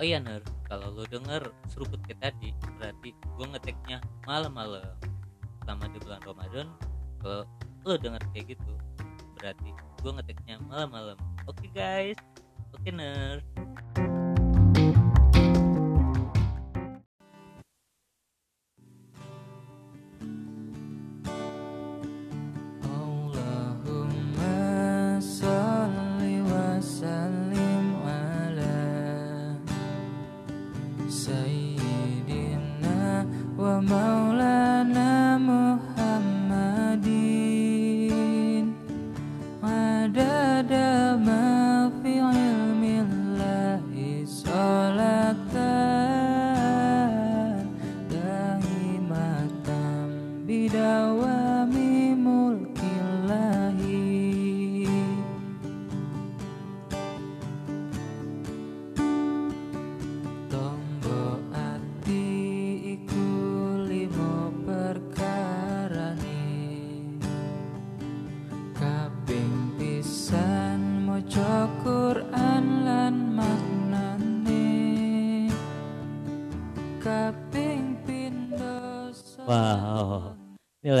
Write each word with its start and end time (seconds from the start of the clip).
oh 0.00 0.04
iya 0.04 0.16
ner 0.16 0.40
kalau 0.64 0.88
lu 0.96 1.04
denger 1.12 1.52
seruput 1.68 2.00
kayak 2.08 2.32
tadi 2.32 2.56
berarti 2.80 3.12
gue 3.12 3.46
ngeteknya 3.52 4.00
malam-malam. 4.24 4.96
Selama 5.60 5.84
di 5.92 5.98
bulan 6.00 6.20
Ramadan 6.24 6.66
kalau 7.20 7.44
lu 7.84 8.00
denger 8.00 8.22
kayak 8.32 8.56
gitu 8.56 8.72
berarti 9.36 9.70
gue 10.00 10.10
ngeteknya 10.16 10.56
malam-malam. 10.64 11.20
Oke 11.44 11.68
guys. 11.76 12.16
Oke 12.72 12.88
ner 12.88 13.44
Allahumma 13.44 13.59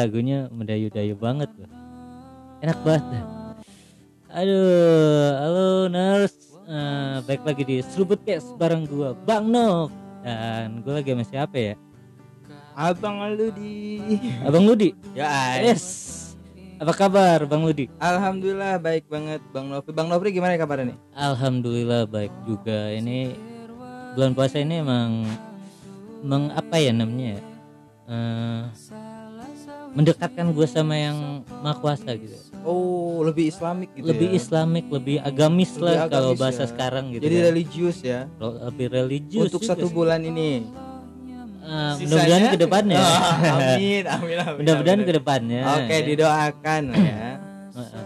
lagunya 0.00 0.48
mendayu-dayu 0.48 1.12
banget 1.20 1.52
loh 1.60 1.70
enak 2.64 2.78
banget 2.80 3.26
aduh 4.32 5.30
halo 5.44 5.68
nurse. 5.92 6.40
Eh, 6.70 7.18
baik 7.26 7.42
lagi 7.42 7.62
di 7.66 7.76
seruput 7.82 8.22
Cast 8.22 8.54
bareng 8.54 8.86
gua 8.86 9.10
Bang 9.26 9.50
Nov 9.50 9.90
dan 10.22 10.78
gue 10.86 10.92
lagi 10.94 11.10
sama 11.10 11.24
siapa 11.26 11.56
ya? 11.58 11.74
Abang 12.78 13.18
Ludi. 13.34 13.98
Abang 14.46 14.62
Ludi? 14.62 14.94
Ya 15.18 15.58
yes. 15.58 16.16
Apa 16.78 16.94
kabar 16.94 17.42
Bang 17.50 17.66
Ludi? 17.66 17.90
Alhamdulillah 17.98 18.78
baik 18.78 19.10
banget 19.10 19.42
Bang 19.50 19.66
Nofri. 19.66 19.90
Bang 19.90 20.06
Nofri 20.06 20.30
gimana 20.30 20.54
kabarnya 20.54 20.94
nih? 20.94 20.98
Alhamdulillah 21.18 22.06
baik 22.06 22.30
juga. 22.46 22.94
Ini 22.94 23.34
bulan 24.14 24.32
puasa 24.38 24.62
ini 24.62 24.78
emang 24.78 25.26
meng 26.22 26.54
apa 26.54 26.78
ya 26.78 26.94
namanya 26.94 27.34
ya? 27.34 27.42
Mendekatkan 29.90 30.46
gue 30.50 30.66
sama 30.66 30.94
yang 30.94 31.18
maha 31.60 31.74
kuasa 31.76 32.14
gitu. 32.14 32.36
Oh 32.60 33.20
lebih 33.20 33.48
islamik 33.48 33.90
gitu 33.92 34.06
lebih 34.06 34.28
ya? 34.28 34.36
islamik 34.36 34.86
lebih 34.86 35.16
agamis 35.18 35.72
Lebih 35.72 35.82
lah 35.82 35.94
kalau 36.06 36.30
agamis 36.30 36.38
bahasa 36.38 36.62
ya. 36.62 36.68
sekarang 36.68 37.04
gitu 37.10 37.22
Jadi 37.24 37.34
kan. 37.34 37.44
religius 37.46 37.98
ya? 38.00 38.20
Lebih 38.38 38.86
religius 38.88 39.44
Untuk 39.48 39.62
satu 39.62 39.86
sih. 39.86 39.92
bulan 39.92 40.20
ini? 40.22 40.68
Eh, 41.60 41.92
mudah-mudahan 42.00 42.44
ke 42.48 42.58
depannya. 42.58 42.98
Ah, 42.98 43.36
Amin 43.56 44.04
Amin 44.04 44.36
amin 44.36 44.56
mudah-mudahan 44.58 45.00
ke 45.02 45.12
depannya. 45.12 45.60
Oke 45.72 45.92
ya. 45.92 46.00
didoakan 46.04 46.82
ya. 46.92 47.30
Heeh. 47.78 48.04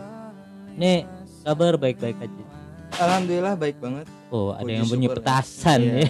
nih 0.75 0.99
kabar 1.43 1.75
baik-baik 1.75 2.17
aja. 2.19 2.43
Alhamdulillah 2.97 3.55
baik 3.55 3.77
banget. 3.79 4.07
Oh 4.29 4.51
ada 4.51 4.63
Puji 4.63 4.73
yang 4.73 4.87
bunyi 4.87 5.07
syukur. 5.07 5.17
petasan 5.19 5.81
Iya. 5.81 5.95
ya. 5.95 6.09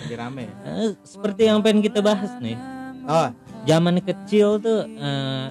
Lagi 0.00 0.14
rame. 0.16 0.44
Ya 0.44 0.70
Eh, 0.80 0.90
seperti 1.02 1.42
yang 1.44 1.58
pengen 1.60 1.80
kita 1.80 2.00
bahas 2.00 2.30
nih. 2.38 2.56
Oh 3.02 3.28
zaman 3.68 4.00
kecil 4.00 4.56
tuh 4.60 4.88
eh, 4.88 5.46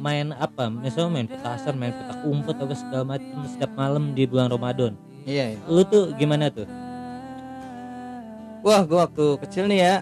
main 0.00 0.32
apa 0.36 0.68
misalnya 0.68 1.10
main 1.12 1.28
petasan 1.28 1.74
main 1.78 1.94
petak 1.94 2.18
umpet 2.26 2.56
apa 2.60 2.74
segala 2.76 3.04
macam 3.16 3.46
setiap 3.48 3.72
malam 3.72 4.12
di 4.12 4.24
bulan 4.28 4.52
Ramadan 4.52 4.92
iya, 5.24 5.54
iya. 5.54 5.58
lu 5.68 5.82
tuh 5.86 6.12
gimana 6.16 6.52
tuh 6.52 6.68
Wah 8.64 8.80
gua 8.88 9.04
waktu 9.04 9.44
kecil 9.44 9.68
nih 9.68 9.80
ya 9.84 9.96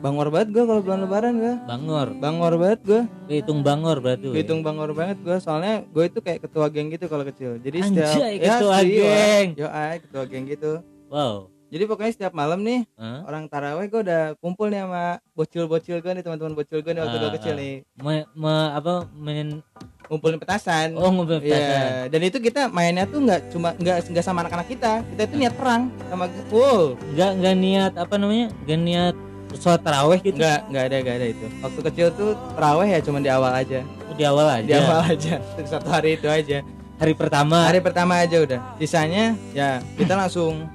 Bangor 0.00 0.32
banget 0.32 0.56
gua 0.56 0.64
kalau 0.64 0.80
bulan 0.80 1.00
lebaran 1.04 1.34
gua 1.36 1.54
bangor 1.68 2.08
Bangor 2.16 2.52
banget 2.56 2.80
gua 2.86 3.02
hitung 3.28 3.60
bangor 3.60 3.96
berarti 4.00 4.26
ya? 4.32 4.34
Hitung 4.40 4.60
bangor 4.64 4.90
banget 4.96 5.20
gua 5.20 5.36
soalnya 5.36 5.84
gue 5.84 6.04
itu 6.08 6.18
kayak 6.24 6.48
ketua 6.48 6.72
geng 6.72 6.88
gitu 6.88 7.12
kalau 7.12 7.28
kecil. 7.28 7.60
Jadi 7.60 7.78
setiap 7.84 8.14
Anjay, 8.16 8.34
ketua 8.40 8.76
sih, 8.80 8.88
geng. 8.96 9.48
Yo 9.58 9.68
ay 9.68 9.96
ketua 10.00 10.24
geng 10.24 10.44
gitu. 10.48 10.72
wow 11.12 11.52
Jadi 11.68 11.84
pokoknya 11.84 12.10
setiap 12.10 12.32
malam 12.32 12.60
nih 12.60 12.88
orang 13.22 13.44
taraweh 13.44 13.86
gue 13.86 14.00
udah 14.00 14.22
kumpul 14.36 14.66
nih 14.66 14.80
sama 14.80 15.04
bocil-bocil 15.32 15.98
gue 15.98 16.10
nih 16.10 16.22
teman-teman 16.22 16.52
bocil 16.52 16.78
gue 16.78 16.88
nih 16.88 17.02
waktu 17.02 17.16
gue 17.16 17.26
Ah, 17.26 17.34
kecil 17.34 17.52
ah. 17.52 17.58
nih 17.58 17.74
Me- 17.94 18.28
me- 18.32 18.72
apa 18.72 18.92
main 19.12 19.60
ngumpulin 20.06 20.36
petasan. 20.36 20.92
oh 20.94 21.10
ngumpul 21.10 21.36
Iya, 21.36 21.52
petasan 21.52 21.88
dan 22.08 22.20
itu 22.22 22.38
kita 22.38 22.60
mainnya 22.66 23.04
tuh 23.04 23.20
nggak 23.20 23.40
cuma 23.48 23.68
nggak 23.74 23.96
nggak 24.08 24.24
sama 24.24 24.40
anak-anak 24.40 24.64
kita. 24.66 25.04
Kita 25.06 25.22
itu 25.22 25.34
niat 25.36 25.54
perang 25.54 25.82
sama 26.04 26.24
wow. 26.48 26.96
nggak 27.12 27.30
nggak 27.36 27.54
niat 27.58 27.92
apa 27.94 28.14
namanya 28.16 28.46
nggak 28.62 28.80
niat 28.80 29.14
sholat 29.54 29.80
taraweh 29.80 30.18
gitu 30.18 30.36
Nggak 30.36 30.58
nggak 30.66 30.84
ada 30.84 30.96
nggak 30.98 31.16
ada 31.16 31.26
itu. 31.28 31.46
Waktu 31.58 31.80
kecil 31.84 32.06
tuh 32.12 32.30
taraweh 32.54 32.88
ya 32.88 33.00
cuma 33.00 33.18
di 33.18 33.28
awal 33.28 33.52
aja. 33.52 33.80
di 34.10 34.24
awal 34.24 34.48
aja 34.48 34.66
Di 34.66 34.74
awal 34.74 35.00
aja. 35.06 35.34
Satu 35.62 35.88
hari 35.88 36.16
itu 36.16 36.26
aja. 36.26 36.64
hari 36.96 37.12
pertama 37.12 37.62
hari 37.62 37.78
pertama 37.78 38.18
aja 38.18 38.40
udah 38.40 38.58
sisanya 38.74 39.38
ya 39.52 39.78
kita 39.94 40.16
langsung 40.16 40.66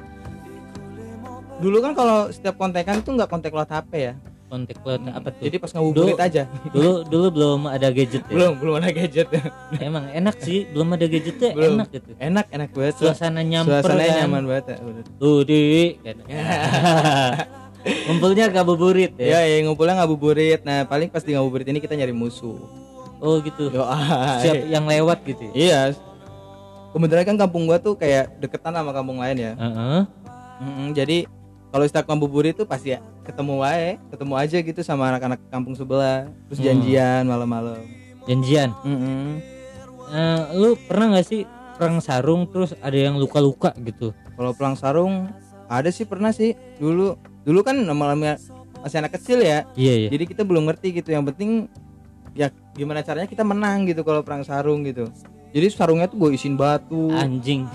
dulu 1.63 1.78
kan 1.79 1.91
kalau 1.96 2.28
setiap 2.28 2.59
kontekan 2.59 3.00
tuh 3.00 3.16
nggak 3.16 3.31
kontek 3.31 3.56
lewat 3.56 3.72
HP 3.72 3.91
ya 3.96 4.13
kontak 4.53 4.78
lo 4.85 4.94
apa 5.09 5.34
tuh 5.34 5.50
jadi 5.50 5.57
pas 5.57 5.72
ngabuburit 5.74 6.19
aja 6.22 6.44
dulu 6.69 7.01
dulu 7.09 7.28
belum 7.34 7.59
ada 7.74 7.90
gadget 7.90 8.22
ya 8.22 8.34
belum 8.38 8.51
belum 8.62 8.74
ada 8.78 8.90
gadget 8.94 9.28
emang 9.81 10.06
enak 10.13 10.35
sih 10.38 10.69
belum 10.69 10.94
ada 10.94 11.06
gadgetnya 11.09 11.50
Belum. 11.57 11.73
enak 11.81 11.88
gitu 11.90 12.09
enak 12.22 12.46
enak 12.53 12.69
banget 12.69 12.94
suasana 13.02 13.41
nyamper 13.41 13.81
suasananya 13.81 14.13
kan. 14.13 14.22
nyaman 14.29 14.44
banget 14.46 14.66
ya. 14.69 14.75
Tuh 15.18 15.41
di 15.41 15.62
kan. 16.06 16.16
Ngumpulnya 17.84 18.46
ngabuburit 18.47 19.12
ya 19.18 19.41
ya. 19.44 19.57
ya 19.57 19.57
ngumpulnya 19.66 20.00
ngabuburit 20.00 20.62
nah 20.62 20.85
paling 20.85 21.09
pas 21.09 21.25
di 21.25 21.34
ngabuburit 21.34 21.66
ini 21.66 21.81
kita 21.81 21.97
nyari 21.97 22.13
musuh 22.13 22.56
Oh 23.23 23.40
gitu. 23.41 23.72
yo 23.73 23.84
ay. 23.90 24.44
Siap 24.46 24.68
yang 24.69 24.85
lewat 24.85 25.23
gitu. 25.25 25.50
ya? 25.50 25.52
iya 25.57 25.79
kebetulan 26.94 27.25
kan 27.25 27.38
kampung 27.41 27.66
gua 27.66 27.81
tuh 27.81 27.97
kayak 27.97 28.38
deketan 28.38 28.78
sama 28.78 28.94
kampung 28.94 29.18
lain 29.18 29.34
ya 29.35 29.52
Heeh. 29.57 30.00
Mm-mm, 30.62 30.88
jadi 30.94 31.25
kalau 31.73 31.84
setiap 31.84 32.06
ngabuburit 32.06 32.53
tuh 32.53 32.63
pasti 32.63 32.94
ya 32.94 33.01
ketemu 33.25 33.59
wae 33.59 33.97
ketemu 34.07 34.34
aja 34.38 34.57
gitu 34.61 34.79
sama 34.79 35.09
anak-anak 35.09 35.41
kampung 35.50 35.73
sebelah 35.73 36.29
terus 36.45 36.61
Hmm. 36.61 36.67
janjian 36.69 37.23
malam-malam 37.25 37.81
Janjian. 38.23 38.72
Mm-mm. 38.85 39.44
Eh, 40.07 40.41
lu 40.56 40.79
pernah 40.79 41.11
nggak 41.11 41.28
sih 41.28 41.44
perang 41.75 42.00
sarung 42.00 42.47
terus 42.47 42.72
ada 42.79 42.95
yang 42.95 43.19
luka-luka 43.19 43.75
gitu? 43.84 44.16
Kalau 44.38 44.56
pelang 44.56 44.79
sarung 44.79 45.28
ada 45.67 45.89
sih 45.89 46.06
pernah 46.06 46.31
sih 46.31 46.53
dulu 46.78 47.19
dulu 47.44 47.59
kan 47.66 47.75
nama-namanya 47.75 48.40
masih 48.79 49.01
anak 49.01 49.19
kecil 49.19 49.41
ya 49.41 49.67
Iya 49.73 49.94
iya. 49.97 50.09
jadi 50.11 50.23
kita 50.23 50.47
belum 50.47 50.69
ngerti 50.69 50.96
gitu 50.96 51.11
yang 51.11 51.28
penting 51.28 51.67
ya 52.31 52.47
gimana 52.72 53.03
caranya 53.03 53.28
kita 53.28 53.43
menang 53.43 53.84
gitu 53.84 54.03
kalau 54.03 54.23
perang 54.23 54.43
sarung 54.43 54.87
gitu 54.87 55.11
jadi 55.53 55.67
sarungnya 55.70 56.05
tuh 56.05 56.17
gue 56.17 56.29
isin 56.34 56.53
batu 56.53 57.14
Anjing. 57.14 57.70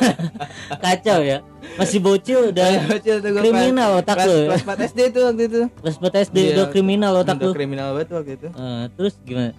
Kacau 0.82 1.20
ya. 1.20 1.44
Masih 1.74 1.98
bocil 1.98 2.48
udah 2.48 2.66
Kecil 2.90 3.18
tuh 3.18 3.30
kriminal 3.34 3.98
otak 3.98 4.16
kelas, 4.16 4.26
lu. 4.26 4.36
ya. 4.38 4.46
kelas 4.48 4.62
4 4.64 4.88
SD 4.88 5.00
tuh 5.10 5.22
waktu 5.24 5.42
itu 5.44 5.58
Kelas 5.74 5.96
4 5.98 6.24
SD 6.24 6.36
Iya, 6.38 6.50
udah 6.54 6.66
kriminal 6.68 7.12
otak 7.16 7.34
Udah 7.34 7.46
lu. 7.46 7.52
kriminal 7.52 7.88
banget 7.92 8.08
waktu 8.10 8.32
itu 8.34 8.48
Eh, 8.48 8.84
terus 8.90 9.14
gimana? 9.20 9.52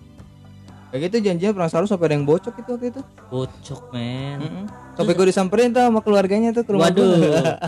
kayak 0.87 1.11
gitu 1.11 1.17
janjinya 1.21 1.51
perang 1.51 1.67
sarung 1.67 1.85
sampai 1.85 2.07
ada 2.07 2.15
yang 2.15 2.23
bocok 2.23 2.53
gitu 2.55 2.69
waktu 2.71 2.87
itu 2.87 3.01
Bocok 3.27 3.81
men. 3.91 4.37
Mm-mm. 4.39 4.65
sampai 4.93 5.11
gue 5.13 5.25
disamperin 5.27 5.69
tuh 5.69 5.83
sama 5.83 5.99
keluarganya 5.99 6.49
tuh 6.49 6.63
ke 6.63 6.71
rumah 6.71 6.87
Waduh, 6.87 7.19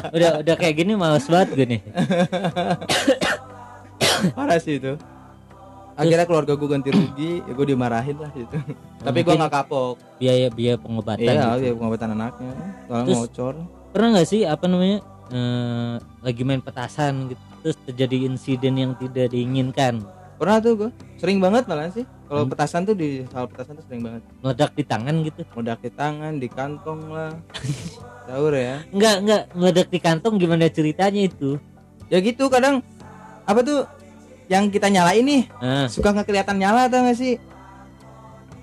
udah 0.09 0.31
udah 0.41 0.55
kayak 0.55 0.75
gini 0.77 0.95
males 0.95 1.27
banget 1.27 1.47
gue 1.53 1.65
nih. 1.67 1.81
parah 4.31 4.57
sih 4.57 4.77
itu 4.77 4.95
akhirnya 5.97 6.25
keluarga 6.25 6.53
gue 6.53 6.69
ganti 6.69 6.89
rugi 6.89 7.31
ya 7.41 7.51
gue 7.51 7.65
dimarahin 7.67 8.17
lah 8.17 8.29
gitu. 8.31 8.55
Tapi 9.01 9.19
gue 9.19 9.33
nggak 9.33 9.51
kapok. 9.51 9.95
Biaya 10.15 10.47
biaya 10.47 10.77
pengobatan. 10.77 11.25
iya 11.25 11.33
gitu. 11.33 11.57
iya 11.59 11.71
pengobatan 11.73 12.09
anaknya. 12.13 12.53
Soalnya 12.85 13.03
Terus- 13.03 13.17
ngocor. 13.19 13.55
Pernah 13.89 14.09
nggak 14.13 14.27
sih 14.27 14.41
apa 14.45 14.65
namanya 14.65 14.97
eh, 15.27 15.93
lagi 16.21 16.41
main 16.41 16.61
petasan 16.61 17.27
gitu 17.27 17.41
terus 17.57 17.77
terjadi 17.83 18.29
insiden 18.29 18.77
yang 18.77 18.91
tidak 18.95 19.33
diinginkan? 19.33 20.05
pernah 20.37 20.61
tuh 20.61 20.77
gue 20.77 20.89
sering 21.17 21.41
banget 21.41 21.65
malah 21.65 21.89
sih. 21.89 22.05
Kalau 22.29 22.45
Hmm. 22.45 22.51
petasan 22.53 22.85
tuh 22.85 22.93
di 22.93 23.25
hal 23.25 23.49
petasan 23.49 23.73
tuh 23.73 23.85
sering 23.89 24.05
banget. 24.05 24.21
Meledak 24.39 24.71
di 24.77 24.83
tangan 24.85 25.15
gitu? 25.25 25.41
Meledak 25.57 25.79
di 25.81 25.89
tangan 25.89 26.33
di 26.37 26.45
kantong 26.47 27.01
lah. 27.09 27.33
Sahur 28.29 28.53
ya. 28.53 28.85
Enggak 28.93 29.15
enggak 29.25 29.41
meledak 29.57 29.87
di 29.89 29.97
kantong 29.97 30.37
gimana 30.37 30.69
ceritanya 30.69 31.25
itu? 31.25 31.57
Ya 32.13 32.21
gitu 32.21 32.53
kadang 32.53 32.85
apa 33.49 33.59
tuh 33.65 33.89
yang 34.47 34.71
kita 34.71 34.87
nyalain 34.87 35.23
nih. 35.23 35.43
Ah 35.59 35.85
suka 35.91 36.11
nggak 36.15 36.27
kelihatan 36.27 36.55
nyala 36.59 36.87
tau 36.87 37.03
gak 37.03 37.19
sih? 37.19 37.35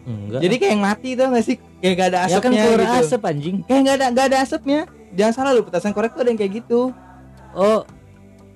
Enggak. 0.04 0.40
Jadi 0.44 0.54
kayak 0.60 0.72
yang 0.76 0.82
mati 0.84 1.10
tau 1.16 1.28
gak 1.32 1.44
sih? 1.44 1.56
Kayak 1.80 1.94
gak 1.96 2.08
ada 2.12 2.18
ya 2.28 2.38
kan 2.40 2.50
asapnya 2.52 2.62
keluar 2.64 2.80
gitu. 2.80 2.98
asap 3.04 3.22
anjing. 3.24 3.56
Kayak 3.64 3.80
nggak 3.84 3.96
ada 3.96 4.06
nggak 4.12 4.26
ada 4.32 4.38
asapnya. 4.40 4.80
Jangan 5.14 5.32
salah 5.32 5.50
lu 5.54 5.62
petasan 5.62 5.92
korek 5.94 6.12
tuh 6.16 6.22
ada 6.24 6.30
yang 6.32 6.40
kayak 6.40 6.52
gitu. 6.64 6.80
Oh 7.54 7.80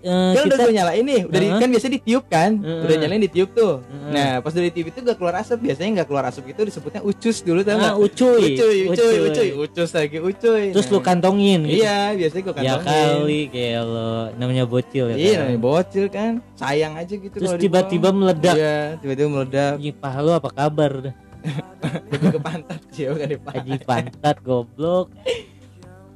eh, 0.00 0.30
kan 0.30 0.42
udah 0.42 0.56
kita 0.56 0.64
gue 0.64 0.74
nyalain 0.74 1.02
nih 1.02 1.20
udah 1.24 1.38
di- 1.38 1.48
Heeh. 1.48 1.60
kan 1.60 1.68
biasanya 1.68 1.92
ditiup 1.96 2.24
kan? 2.26 2.50
Heeh. 2.56 2.82
udah 2.82 2.96
nyalain 2.96 3.22
ditiup 3.22 3.50
tuh. 3.52 3.74
Heeh. 3.80 4.10
nah 4.10 4.30
pas 4.38 4.50
udah 4.50 4.66
ditiup 4.66 4.86
itu 4.88 4.98
gak 5.00 5.16
keluar 5.16 5.34
asap. 5.36 5.58
Biasanya 5.60 5.90
nggak 5.96 6.08
keluar 6.08 6.24
asap 6.26 6.44
itu 6.48 6.60
disebutnya 6.62 7.00
ucus 7.02 7.36
dulu 7.40 7.60
tau 7.60 7.72
ah, 7.72 7.76
nggak 7.76 7.96
ucuy 7.98 8.40
ucuy 8.48 8.76
ucuy. 8.86 9.14
ucuy. 9.26 9.48
Ucus 9.58 9.90
lagi 9.90 10.18
ucuy. 10.18 10.64
Terus 10.70 10.86
lu 10.86 10.98
Nah. 10.98 11.04
kantongin 11.04 11.60
gitu. 11.62 11.78
iya 11.78 11.98
biasanya 12.12 12.42
gue 12.42 12.54
ya 12.54 12.58
kantongin. 12.74 12.88
kali 13.18 13.40
kayak 13.48 13.82
lo 13.82 14.12
namanya 14.34 14.64
bocil 14.64 15.04
ya 15.08 15.16
iya 15.16 15.28
kan? 15.28 15.38
namanya 15.42 15.60
bocil 15.60 16.04
kan. 16.08 16.32
Sayang 16.54 16.92
aja 16.94 17.14
gitu 17.14 17.34
terus 17.34 17.50
tiba-tiba 17.56 18.08
meledak. 18.10 18.54
Iya 18.54 18.76
tiba-tiba 18.98 19.28
meledak. 19.28 19.72
Anjing 19.76 19.96
paha 19.96 20.18
lu 20.20 20.30
apa 20.30 20.48
kabar? 20.48 20.92
Dah? 21.00 21.14
lebih 22.10 22.34
ke 22.34 22.40
pantat 22.40 22.80
sih 22.90 23.06
bukan 23.06 23.28
di 23.28 23.36
Anjing 23.40 23.80
pantat 23.82 24.36
goblok. 24.42 25.10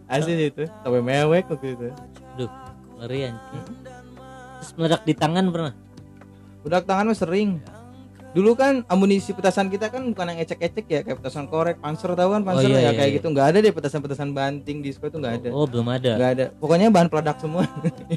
Asli 0.05 0.34
itu 0.44 0.69
sampai 0.82 1.00
mewek 1.00 1.49
waktu 1.49 1.73
itu 1.73 1.88
ngeri 3.03 3.21
anjing. 3.27 3.65
Terus 4.57 4.71
meledak 4.73 5.03
di 5.03 5.13
tangan 5.13 5.51
pernah? 5.51 5.75
udah 6.63 6.79
tangan 6.79 7.11
mah 7.11 7.19
sering 7.19 7.59
dulu 8.33 8.55
kan 8.55 8.87
amunisi 8.87 9.35
petasan 9.35 9.67
kita 9.67 9.91
kan 9.91 10.07
bukan 10.07 10.31
yang 10.31 10.39
ecek-ecek 10.41 10.87
ya 10.87 11.03
kayak 11.03 11.19
petasan 11.19 11.51
korek 11.51 11.83
panser 11.83 12.15
tahu 12.15 12.33
kan 12.33 12.47
panser 12.47 12.71
iya, 12.71 12.79
ya 12.79 12.81
iya, 12.81 12.91
kayak 12.95 13.11
iya. 13.11 13.17
gitu 13.19 13.27
nggak 13.29 13.47
ada 13.51 13.59
deh 13.59 13.73
petasan-petasan 13.75 14.31
banting 14.31 14.79
disco 14.79 15.05
itu 15.05 15.19
nggak 15.19 15.35
ada 15.37 15.49
Oh, 15.51 15.67
belum 15.67 15.91
ada. 15.91 16.15
nggak 16.15 16.31
ada 16.33 16.47
pokoknya 16.57 16.89
bahan 16.89 17.11
peledak 17.11 17.37
semua 17.37 17.67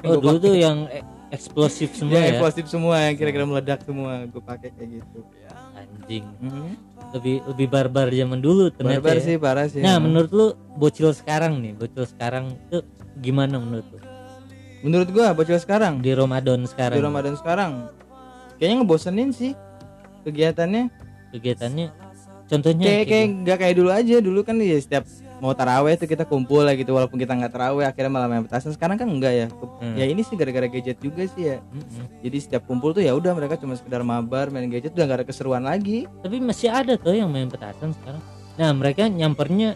Oh, 0.06 0.22
dulu 0.22 0.38
pakai. 0.38 0.46
tuh 0.46 0.54
yang 0.56 0.78
e- 0.88 1.04
eksplosif 1.34 1.90
semua 1.98 2.16
ya. 2.16 2.32
eksplosif 2.32 2.66
semua 2.70 2.96
yang 3.02 3.16
kira-kira 3.18 3.44
meledak 3.44 3.82
semua 3.82 4.12
gue 4.24 4.44
pakai 4.46 4.70
kayak 4.72 4.90
gitu 5.02 5.20
Anjing. 5.74 6.26
Mhm. 6.38 6.70
Lebih 7.12 7.36
lebih 7.50 7.68
barbar 7.68 8.08
zaman 8.08 8.40
dulu 8.40 8.70
ternyata. 8.70 9.02
barbar 9.02 9.18
ya. 9.18 9.24
sih 9.26 9.36
parah 9.36 9.66
sih 9.66 9.82
Nah, 9.82 9.98
menurut 9.98 10.30
lu 10.30 10.48
bocil 10.78 11.10
sekarang 11.12 11.60
nih, 11.60 11.74
bocil 11.74 12.06
sekarang 12.06 12.54
tuh 12.70 12.86
gimana 13.18 13.58
menurut 13.58 13.90
lu? 13.90 13.98
Menurut 14.86 15.10
gua 15.10 15.34
bocil 15.34 15.58
sekarang 15.58 15.98
Di 16.00 16.14
Ramadan 16.14 16.62
sekarang. 16.64 16.94
di 16.94 17.02
Ramadan 17.02 17.34
sekarang 17.34 17.90
kayaknya 18.56 18.76
ngebosenin 18.80 19.30
sih 19.32 19.52
kegiatannya 20.24 20.94
kegiatannya 21.32 21.88
contohnya 22.46 22.86
kayak 22.86 23.06
kayak 23.06 23.28
nggak 23.42 23.58
kayak 23.60 23.76
dulu 23.76 23.90
aja 23.90 24.16
dulu 24.20 24.40
kan 24.42 24.56
ya 24.58 24.78
setiap 24.78 25.04
mau 25.36 25.52
taraweh 25.52 25.92
tuh 25.94 26.06
kita 26.06 26.24
kumpul 26.24 26.64
lah 26.64 26.72
gitu 26.74 26.94
walaupun 26.94 27.18
kita 27.18 27.34
nggak 27.34 27.52
taraweh 27.52 27.84
akhirnya 27.84 28.08
malah 28.08 28.26
main 28.26 28.42
petasan 28.42 28.72
sekarang 28.72 28.96
kan 28.96 29.06
enggak 29.06 29.34
ya 29.36 29.48
Hmm. 29.76 29.92
ya 29.94 30.08
ini 30.08 30.24
sih 30.24 30.34
gara-gara 30.34 30.66
gadget 30.66 30.96
juga 30.98 31.28
sih 31.28 31.44
ya 31.46 31.58
Mm-mm. 31.60 32.24
jadi 32.24 32.38
setiap 32.40 32.64
kumpul 32.64 32.96
tuh 32.96 33.04
ya 33.04 33.12
udah 33.12 33.34
mereka 33.34 33.60
cuma 33.60 33.76
sekedar 33.76 34.00
mabar 34.02 34.48
main 34.48 34.66
gadget 34.66 34.94
udah 34.94 35.04
nggak 35.04 35.20
ada 35.20 35.28
keseruan 35.28 35.62
lagi 35.62 36.08
Tapi 36.24 36.40
masih 36.40 36.72
ada 36.72 36.96
tuh 36.96 37.12
yang 37.12 37.28
main 37.28 37.46
petasan 37.46 37.92
sekarang. 37.92 38.24
Nah, 38.56 38.72
mereka 38.72 39.04
nyampernya 39.06 39.76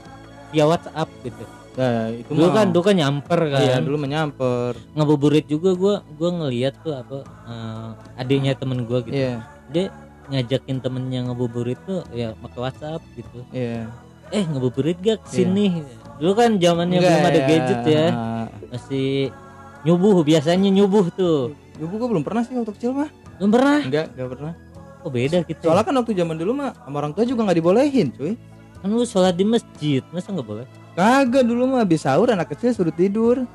via 0.49 0.63
WhatsApp 0.63 1.11
gitu. 1.19 1.43
Nah 1.79 2.11
itu 2.11 2.27
Dulu 2.27 2.51
kan 2.51 2.67
dulu 2.69 2.83
kan 2.83 2.95
nyamper 2.97 3.39
kan. 3.47 3.59
iya 3.61 3.79
dulu 3.79 3.95
menyamper 3.97 4.75
Ngabuburit 4.91 5.47
juga 5.47 5.71
gua 5.73 5.95
gua 6.11 6.29
ngeliat 6.35 6.75
tuh 6.83 6.91
apa 6.91 7.23
eh, 7.23 7.89
adiknya 8.17 8.51
temen 8.53 8.83
gua 8.83 8.99
gitu. 8.99 9.15
iya 9.15 9.47
Dia 9.71 9.87
ngajakin 10.27 10.77
temennya 10.77 11.23
ngabuburit 11.25 11.79
tuh 11.81 12.03
ya 12.11 12.35
pakai 12.35 12.59
WhatsApp 12.59 13.01
gitu. 13.15 13.39
iya 13.49 13.87
Eh, 14.29 14.43
ngabuburit 14.43 14.99
gak 14.99 15.23
ke 15.23 15.29
sini? 15.31 15.81
Dulu 16.19 16.35
kan 16.35 16.59
zamannya 16.59 16.99
belum 16.99 17.23
ada 17.23 17.41
gadget 17.41 17.81
ya. 17.81 18.05
Masih 18.69 19.33
nyubuh 19.81 20.21
biasanya 20.21 20.69
nyubuh 20.69 21.09
tuh. 21.09 21.57
Ibu 21.75 21.95
gua 21.95 22.07
belum 22.11 22.21
pernah 22.21 22.43
sih 22.43 22.53
waktu 22.53 22.75
kecil 22.75 22.91
mah 22.91 23.09
Belum 23.39 23.49
pernah. 23.49 23.79
enggak 23.79 24.11
enggak 24.13 24.29
pernah 24.29 24.53
Oh, 24.99 25.07
beda 25.07 25.47
gitu. 25.47 25.63
soalnya 25.63 25.81
kan 25.81 25.95
waktu 25.95 26.11
zaman 26.11 26.35
dulu 26.35 26.51
mah 26.53 26.75
sama 26.75 26.99
orang 26.99 27.15
tua 27.15 27.23
juga 27.23 27.47
nggak 27.47 27.55
dibolehin 27.55 28.11
cuy 28.11 28.35
kan 28.75 28.89
lu 28.89 29.01
sholat 29.01 29.31
di 29.31 29.43
masjid, 29.43 30.03
masa 30.11 30.29
nggak 30.29 30.43
boleh? 30.45 30.67
Kagak 30.99 31.43
dulu 31.43 31.63
mah 31.65 31.79
habis 31.79 32.03
sahur 32.03 32.27
anak 32.27 32.51
kecil 32.51 32.71
suruh 32.73 32.91
tidur 32.91 33.47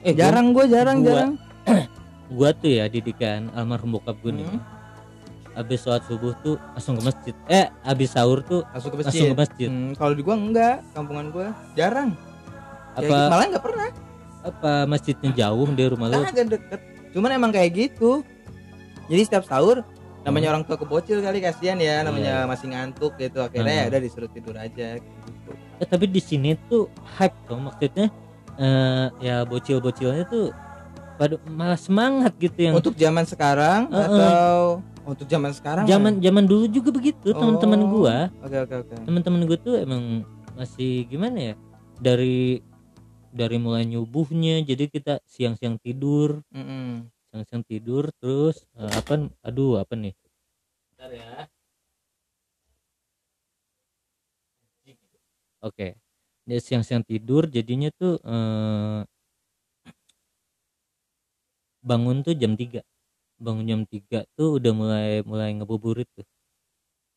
Eh, 0.00 0.12
jarang 0.12 0.52
gua 0.52 0.64
jarang 0.64 1.00
gua- 1.00 1.08
jarang 1.08 1.32
gua 2.36 2.50
tuh 2.52 2.70
ya 2.70 2.84
didikan 2.86 3.48
almarhum 3.52 3.92
bokap 3.92 4.16
gue 4.18 4.32
nih 4.34 4.44
Hmm. 4.46 4.60
habis 5.52 5.78
sholat 5.78 6.04
subuh 6.04 6.32
tuh 6.38 6.56
langsung 6.70 6.94
ke 6.94 7.02
masjid 7.02 7.34
eh 7.46 7.66
habis 7.82 8.08
sahur 8.08 8.40
tuh 8.42 8.64
masuk 8.70 8.88
ke 8.90 8.96
langsung 8.98 9.08
masjid 9.10 9.26
ke 9.26 9.36
masjid 9.38 9.68
Hmm, 9.68 9.92
kalau 9.94 10.12
di 10.12 10.22
gua 10.22 10.36
enggak, 10.36 10.76
kampungan 10.90 11.26
gua 11.28 11.48
jarang. 11.74 12.10
Ya, 12.92 13.00
apa 13.02 13.16
malah 13.28 13.46
enggak 13.46 13.64
pernah. 13.64 13.88
apa 14.40 14.72
masjidnya 14.86 15.30
jauh 15.34 15.68
dari 15.70 15.88
rumah 15.88 16.06
lu 16.06 16.16
Kagak 16.22 16.46
deket. 16.50 16.80
Cuman 17.10 17.30
emang 17.30 17.50
kayak 17.50 17.70
gitu. 17.74 18.24
Jadi 19.04 19.22
setiap 19.22 19.44
sahur 19.44 19.84
namanya 20.20 20.48
orang 20.50 20.62
tua 20.62 20.76
kebocil 20.76 21.18
kali 21.18 21.38
kasihan 21.38 21.76
ya, 21.76 22.00
namanya 22.00 22.44
masih 22.44 22.68
ngantuk 22.68 23.16
gitu. 23.16 23.40
Akhirnya 23.40 23.72
ya 23.74 23.82
Hmm. 23.82 23.90
udah 23.90 24.00
disuruh 24.00 24.30
tidur 24.30 24.54
aja 24.54 24.88
gitu. 24.96 25.50
Eh, 25.78 25.86
tapi 25.86 26.04
di 26.06 26.20
sini 26.20 26.54
tuh 26.66 26.86
hype 27.16 27.36
tuh 27.44 27.56
maksudnya 27.56 28.06
eh 28.56 29.06
ya 29.18 29.36
bocil-bocilnya 29.42 30.24
tuh 30.26 30.52
pada 31.16 31.40
malah 31.46 31.76
semangat 31.76 32.32
gitu 32.36 32.56
yang 32.60 32.76
Untuk 32.76 32.92
zaman 32.94 33.24
sekarang 33.24 33.88
Heeh. 33.88 34.08
atau 34.08 34.84
untuk 35.02 35.24
zaman 35.24 35.52
sekarang? 35.52 35.84
zaman 35.84 36.20
zaman 36.20 36.44
dulu 36.44 36.64
juga 36.64 36.92
begitu 36.92 37.32
Oh. 37.32 37.40
teman-teman 37.40 37.80
gua 37.88 38.16
Oke 38.40 38.56
oke 38.58 38.74
oke. 38.84 38.94
teman-teman 39.04 39.40
gua 39.44 39.58
tuh 39.58 39.74
emang 39.76 40.24
masih 40.52 41.08
gimana 41.08 41.52
ya 41.52 41.54
dari 41.96 42.60
dari 43.30 43.56
mulai 43.56 43.84
nyubuhnya 43.86 44.60
jadi 44.60 44.84
kita 44.86 45.24
siang-siang 45.24 45.78
tidur 45.78 46.44
Mm-mm. 46.52 47.08
Siang-siang 47.30 47.62
tidur 47.62 48.10
terus 48.18 48.66
eh, 48.74 48.90
apa 48.90 49.30
aduh 49.40 49.78
apa 49.78 49.94
nih 49.94 50.14
Bentar 50.90 51.10
ya 51.14 51.46
oke 55.62 55.88
dia 56.42 56.58
siang-siang 56.58 57.06
tidur 57.06 57.46
jadinya 57.46 57.94
tuh 57.94 58.18
eh, 58.18 59.00
bangun 61.80 62.26
tuh 62.26 62.34
jam 62.34 62.58
3 62.58 62.82
bangun 63.38 63.64
jam 63.64 63.80
3 63.86 64.26
tuh 64.34 64.58
udah 64.58 64.72
mulai 64.74 65.08
mulai 65.22 65.54
ngebuburit 65.54 66.10
tuh 66.12 66.26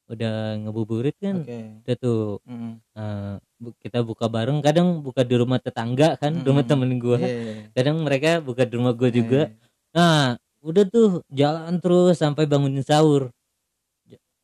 udah 0.08 0.62
ngebuburit 0.62 1.15
kan 1.17 1.41
Oke. 1.41 1.58
udah 1.84 1.96
tuh 1.98 2.22
Mm-mm. 2.46 2.74
eh, 2.93 3.36
bu- 3.58 3.75
kita 3.82 4.05
buka 4.05 4.29
bareng 4.29 4.62
kadang 4.62 5.01
buka 5.01 5.25
di 5.25 5.36
rumah 5.36 5.58
tetangga 5.58 6.15
kan 6.22 6.32
Mm-mm. 6.38 6.46
rumah 6.46 6.63
temen 6.63 6.91
gua 7.01 7.17
Iya. 7.17 7.74
kadang 7.74 7.98
mereka 8.05 8.38
buka 8.39 8.63
di 8.63 8.74
rumah 8.77 8.93
juga 9.10 9.50
Iya. 9.50 9.62
Nah, 9.93 10.38
udah 10.65 10.83
tuh 10.89 11.21
jalan 11.29 11.77
terus 11.77 12.17
sampai 12.17 12.50
bangunin 12.50 12.81
sahur. 12.81 13.29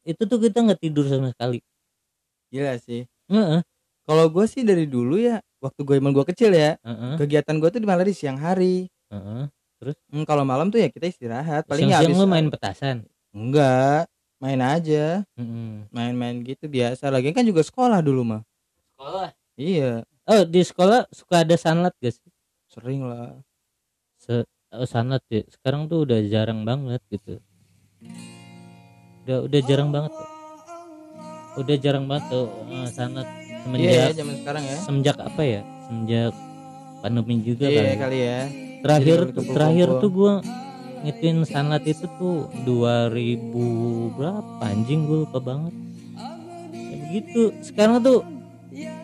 Itu 0.05 0.25
tuh 0.25 0.39
kita 0.41 0.63
nggak 0.65 0.79
tidur 0.81 1.05
sama 1.05 1.29
sekali. 1.33 1.59
Gila 2.49 2.77
sih. 2.81 3.05
Heeh, 3.29 3.61
Kalau 4.09 4.25
gue 4.33 4.45
sih 4.49 4.65
dari 4.65 4.89
dulu 4.89 5.21
ya, 5.21 5.37
waktu 5.61 5.81
gue 5.85 5.95
emang 6.01 6.13
gue 6.17 6.25
kecil 6.33 6.49
ya, 6.49 6.81
heeh, 6.81 7.13
kegiatan 7.21 7.55
gue 7.61 7.69
tuh 7.69 7.79
malah 7.85 8.05
di 8.05 8.15
siang 8.17 8.41
hari. 8.41 8.89
heeh. 9.13 9.45
Hmm, 10.11 10.25
kalau 10.27 10.43
malam 10.43 10.67
tuh 10.73 10.81
ya 10.81 10.89
kita 10.91 11.07
istirahat. 11.07 11.63
Paling 11.69 11.93
ya 11.93 12.01
Siang-siang 12.01 12.11
habis 12.11 12.19
lu 12.19 12.27
main 12.27 12.47
petasan. 12.51 12.97
Enggak, 13.31 14.09
main 14.41 14.59
aja, 14.59 15.23
Heeh. 15.37 15.87
main-main 15.93 16.41
gitu 16.43 16.65
biasa. 16.67 17.13
Lagi 17.13 17.31
kan 17.31 17.45
juga 17.45 17.61
sekolah 17.61 18.01
dulu 18.01 18.25
mah. 18.25 18.41
Sekolah. 18.97 19.29
Iya, 19.59 20.03
Oh, 20.29 20.45
di 20.45 20.61
sekolah 20.61 21.09
suka 21.09 21.41
ada 21.41 21.57
sanlat 21.57 21.93
gak 21.97 22.13
sih? 22.13 22.29
sering 22.69 23.01
lah. 23.01 23.41
Se 24.21 24.45
oh, 24.71 24.85
sanlat 24.85 25.23
ya. 25.29 25.41
Sekarang 25.49 25.85
tuh 25.85 26.05
udah 26.05 26.19
jarang 26.25 26.63
banget 26.63 27.01
gitu. 27.09 27.37
Udah 29.25 29.37
udah 29.45 29.61
jarang 29.63 29.89
banget. 29.89 30.11
Udah 31.57 31.75
jarang 31.75 32.05
banget 32.07 32.25
tuh 32.29 32.45
eh, 32.67 32.87
sanlat 32.89 33.27
Iya, 33.27 33.57
semenjak 33.65 33.91
ya, 33.91 34.07
zaman 34.15 34.35
sekarang 34.39 34.63
ya. 34.63 34.77
semenjak 34.79 35.17
apa 35.19 35.41
ya? 35.43 35.61
Semenjak 35.85 36.33
pandemi 36.99 37.35
juga 37.43 37.65
Iya 37.67 37.81
kali. 37.81 37.95
kali 37.97 38.19
ya. 38.19 38.39
terakhir 38.79 39.17
tuh 39.29 39.43
terakhir 39.43 39.87
tuh 39.99 40.07
gua 40.09 40.33
ngituin 41.03 41.43
sanlat 41.43 41.83
itu 41.83 42.07
tuh 42.15 42.47
2000 42.63 43.67
berapa 44.15 44.63
anjing 44.63 45.03
gue 45.03 45.27
lupa 45.27 45.39
banget 45.39 45.75
ya 46.71 46.95
begitu 46.97 47.41
sekarang 47.59 47.99
tuh 47.99 48.23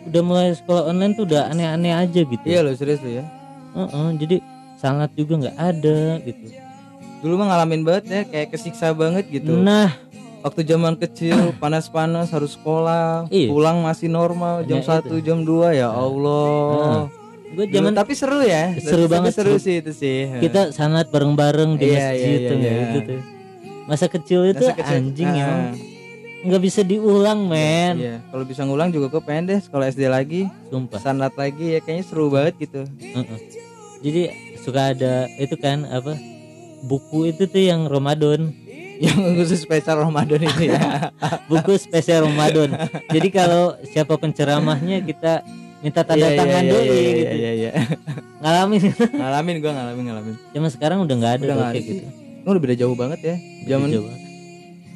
udah 0.08 0.22
mulai 0.24 0.48
sekolah 0.52 0.88
online 0.88 1.12
tuh 1.12 1.28
udah 1.28 1.52
aneh-aneh 1.52 1.92
aja 1.92 2.20
gitu 2.20 2.40
Iya 2.40 2.64
lo 2.64 2.72
serius 2.72 3.04
lo 3.04 3.10
ya. 3.10 3.24
Heeh, 3.76 4.08
jadi 4.16 4.36
sanlat 4.76 5.10
juga 5.12 5.34
nggak 5.42 5.56
ada 5.58 6.00
gitu 6.22 6.46
Dulu 7.16 7.32
mah 7.36 7.46
ngalamin 7.48 7.82
banget 7.82 8.04
ya, 8.06 8.20
kayak 8.22 8.52
kesiksa 8.52 8.92
banget 8.92 9.24
gitu. 9.26 9.56
nah 9.56 9.88
Waktu 10.40 10.62
zaman 10.62 10.94
kecil 10.94 11.34
panas-panas 11.58 12.30
harus 12.30 12.54
sekolah, 12.54 13.26
Iya. 13.28 13.48
pulang 13.48 13.82
masih 13.82 14.06
normal 14.06 14.62
jam 14.62 14.78
1 14.78 15.02
jam 15.18 15.42
2 15.42 15.74
ya 15.74 15.88
Allah. 15.88 17.08
gue 17.46 17.64
Dulu, 17.64 17.72
zaman 17.72 17.94
tapi 17.94 18.12
seru 18.12 18.38
ya. 18.40 18.76
Seru 18.76 19.06
banget, 19.06 19.32
seru 19.32 19.56
seru. 19.56 19.64
sih 19.64 19.80
itu 19.80 19.90
sih. 19.90 20.28
kita 20.38 20.70
sanlat 20.70 21.08
bareng-bareng 21.08 21.74
di 21.74 21.88
Iya, 21.88 21.98
masjid 22.12 22.38
iya, 22.38 22.50
iya, 22.52 22.52
iya. 22.52 22.74
gitu 22.92 22.98
tuh 23.08 23.20
masa 23.86 24.06
kecil 24.06 24.40
itu 24.44 24.60
Masa 24.60 24.74
kecil. 24.76 24.96
anjing 25.00 25.26
Ah, 25.26 25.36
ya 25.36 25.48
nggak 26.42 26.58
bisa 26.60 26.80
diulang 26.82 27.46
men 27.46 27.94
Iya, 27.96 28.16
kalau 28.28 28.44
bisa 28.44 28.62
ngulang 28.62 28.90
juga 28.90 29.08
gue 29.08 29.22
pengen 29.24 29.46
deh 29.46 29.58
sekolah 29.58 29.88
SD 29.88 30.06
lagi, 30.06 30.46
sumpah 30.68 31.00
sanat 31.00 31.34
lagi 31.34 31.74
ya 31.74 31.80
kayaknya 31.80 32.04
seru 32.04 32.28
banget 32.28 32.54
gitu. 32.60 32.82
Heeh. 33.00 33.38
jadi 33.98 34.20
suka 34.66 34.90
ada 34.90 35.14
itu 35.36 35.54
kan 35.54 35.86
apa 35.86 36.18
buku 36.82 37.30
itu 37.30 37.46
tuh 37.46 37.62
yang 37.62 37.86
Ramadan 37.86 38.50
Yang 38.96 39.18
khusus 39.36 39.60
spesial 39.60 40.00
Ramadan 40.00 40.40
itu 40.40 40.62
ya. 40.66 41.12
buku 41.52 41.76
spesial 41.76 42.24
Ramadan 42.24 42.74
jadi 43.06 43.28
kalau 43.28 43.64
siapa 43.84 44.16
penceramahnya 44.16 45.00
kita 45.00 45.44
minta 45.78 46.00
tanda 46.00 46.26
Iya, 46.26 46.34
tangan 46.34 46.62
iya, 46.62 46.72
dulu 46.72 46.82
iya, 46.82 46.96
gitu 46.96 47.20
iya, 47.20 47.30
iya, 47.30 47.50
iya. 47.52 47.70
ngalamin 48.40 48.82
ngalamin 49.20 49.54
gua 49.60 49.72
ngalamin 49.74 50.04
ngalamin. 50.08 50.34
zaman 50.50 50.70
sekarang 50.72 50.98
udah 50.98 51.14
nggak 51.14 51.32
ada 51.34 51.44
Udah 51.46 51.56
kayak 51.70 51.84
gitu 51.84 52.04
Ini 52.08 52.48
udah 52.48 52.62
beda 52.62 52.74
jauh 52.74 52.94
banget 52.94 53.20
ya. 53.20 53.36
Zaman 53.66 53.88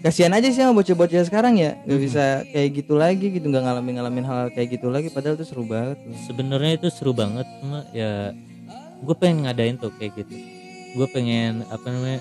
kasihan 0.01 0.33
aja 0.33 0.49
sih 0.49 0.57
sama 0.57 0.73
bocah-bocah 0.73 1.21
sekarang 1.21 1.61
ya, 1.61 1.77
nggak 1.85 1.93
Mhm. 1.93 2.07
bisa 2.07 2.25
kayak 2.49 2.69
gitu 2.73 2.97
lagi 2.97 3.27
gitu, 3.29 3.45
nggak 3.45 3.61
ngalamin 3.61 3.93
ngalamin 3.99 4.25
hal 4.25 4.49
kayak 4.49 4.73
gitu 4.73 4.89
lagi. 4.89 5.13
Padahal 5.13 5.37
itu 5.37 5.45
seru 5.45 5.61
banget. 5.63 6.01
sebenarnya 6.25 6.73
itu 6.79 6.89
seru 6.89 7.13
banget 7.13 7.45
cuma 7.61 7.85
ya 7.93 8.33
gue 9.01 9.15
pengen 9.15 9.45
ngadain 9.45 9.77
tuh 9.77 9.91
kayak 9.93 10.13
gitu 10.17 10.35
gue 10.93 11.07
pengen 11.09 11.65
apa 11.67 11.87
namanya 11.87 12.21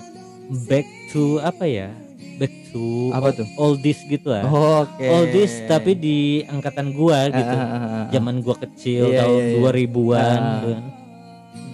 back 0.66 0.84
to 1.08 1.38
apa 1.38 1.64
ya 1.64 1.88
back 2.36 2.50
to 2.68 3.12
Apa 3.12 3.30
tuh? 3.32 3.44
oldies 3.54 4.00
gitu 4.02 4.32
lah 4.32 4.42
Oke. 4.44 5.04
oldies 5.04 5.60
tapi 5.66 5.92
di 5.92 6.18
angkatan 6.42 6.90
gua 6.90 7.26
Ah, 7.26 7.28
gitu 7.30 7.52
ah, 7.52 7.60
ah, 7.60 7.76
ah. 7.76 8.04
zaman 8.08 8.40
gua 8.40 8.56
kecil 8.56 9.12
Iya, 9.12 9.20
tahun 9.20 9.36
iya, 9.36 9.52
iya. 9.52 9.60
2000-an 9.60 10.24
Ah. 10.40 10.48
gitu 10.50 10.68
kan. 10.70 10.84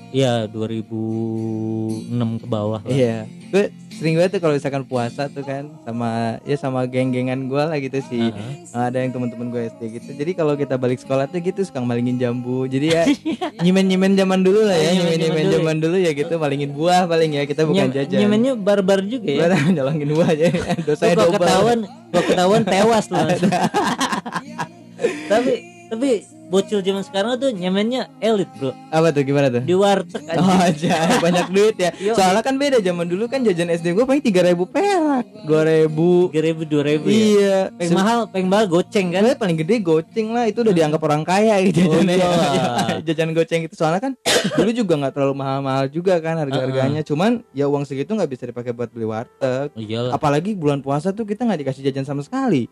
Iya 0.08 0.32
2006 0.48 2.10
ke 2.40 2.46
bawah 2.46 2.80
lah. 2.80 2.88
Iya, 2.88 3.16
gue 3.46 3.64
sering 3.96 4.20
banget 4.20 4.36
tuh 4.36 4.40
kalau 4.44 4.54
misalkan 4.54 4.84
puasa 4.84 5.32
tuh 5.32 5.40
kan 5.40 5.72
sama 5.88 6.36
ya 6.44 6.56
sama 6.60 6.84
geng-gengan 6.84 7.48
gue 7.48 7.62
lah 7.64 7.78
gitu 7.80 7.98
sih. 8.04 8.28
Ah, 8.76 8.92
Ada 8.92 9.02
yang 9.02 9.16
teman-teman 9.16 9.48
gue 9.48 9.62
SD 9.72 9.82
gitu. 10.00 10.10
Jadi 10.12 10.30
kalau 10.36 10.52
kita 10.52 10.76
balik 10.76 11.00
sekolah 11.00 11.24
tuh 11.28 11.40
gitu 11.40 11.64
suka 11.64 11.80
malingin 11.80 12.20
jambu. 12.20 12.68
Jadi 12.68 12.92
ya 12.92 13.02
nyimen-nyimen 13.64 14.12
zaman 14.12 14.44
dulu 14.44 14.68
lah 14.68 14.76
ya, 14.76 14.92
Nyimen-nyimen 14.96 15.20
nyimen-nyimen 15.20 15.56
zaman 15.56 15.76
dulu 15.80 15.96
ya 15.96 16.10
gitu 16.12 16.34
malingin 16.36 16.70
buah 16.76 17.08
paling 17.08 17.30
ya 17.36 17.42
kita 17.48 17.64
bukan 17.64 17.88
jajan. 17.92 18.18
Nyemennya 18.20 18.52
barbar 18.60 19.00
juga 19.04 19.30
ya. 19.32 19.48
Nyolongin 19.74 20.08
buah 20.12 20.28
aja. 20.28 20.46
Double. 21.16 21.40
ketahuan, 21.40 21.78
kalau 22.12 22.24
ketahuan 22.28 22.62
tewas 22.64 23.06
loh. 23.08 23.24
tapi 25.30 25.75
tapi 25.86 26.10
bocil 26.46 26.78
zaman 26.78 27.02
sekarang 27.02 27.34
tuh 27.36 27.50
nyemennya 27.50 28.06
elit 28.18 28.46
bro 28.54 28.70
Apa 28.88 29.10
tuh 29.10 29.22
gimana 29.22 29.50
tuh? 29.50 29.62
di 29.62 29.74
warteg 29.74 30.22
aja. 30.24 30.38
Oh 30.38 30.54
aja 30.56 30.94
banyak 31.24 31.46
duit 31.48 31.74
ya. 31.74 31.90
Yo. 31.96 32.14
Soalnya 32.14 32.38
kan 32.40 32.54
beda 32.54 32.78
zaman 32.78 33.04
dulu 33.04 33.26
kan 33.26 33.42
jajan 33.42 33.66
SD 33.68 33.92
gue 33.92 34.02
paling 34.02 34.20
tiga 34.20 34.42
ribu 34.42 34.62
perak, 34.64 35.26
dua 35.42 35.62
ribu. 35.62 36.30
Tiga 36.30 36.42
ribu 36.44 36.62
dua 36.62 36.82
ribu 36.84 37.06
ya. 37.06 37.18
Iya. 37.18 37.58
Paling 37.72 37.92
mahal, 37.92 38.18
paling 38.26 38.46
mahal 38.46 38.66
goceng 38.68 39.10
kan. 39.10 39.26
Sebenarnya 39.26 39.40
paling 39.40 39.56
gede 39.58 39.74
goceng 39.80 40.28
lah 40.30 40.44
itu 40.46 40.58
udah 40.60 40.70
dianggap 40.72 41.00
orang 41.02 41.22
kaya 41.22 41.54
gitu 41.62 41.82
Oh, 41.82 41.98
jajannya. 41.98 42.14
iya. 42.14 42.64
jajan 43.10 43.30
goceng 43.34 43.60
itu 43.66 43.74
soalnya 43.74 44.00
kan 44.00 44.12
dulu 44.58 44.70
juga 44.70 44.94
nggak 44.96 45.12
terlalu 45.12 45.34
mahal-mahal 45.34 45.86
juga 45.88 46.14
kan 46.18 46.38
harga-harganya. 46.38 47.02
Cuman 47.02 47.42
ya 47.50 47.66
uang 47.66 47.82
segitu 47.82 48.14
nggak 48.14 48.30
bisa 48.30 48.44
dipakai 48.44 48.70
buat 48.70 48.86
beli 48.88 49.06
warteg. 49.06 49.70
Oh, 49.70 49.82
iyalah. 49.82 50.14
Apalagi 50.14 50.54
bulan 50.54 50.78
puasa 50.78 51.10
tuh 51.10 51.26
kita 51.26 51.42
nggak 51.42 51.62
dikasih 51.62 51.82
jajan 51.84 52.06
sama 52.06 52.22
sekali. 52.22 52.70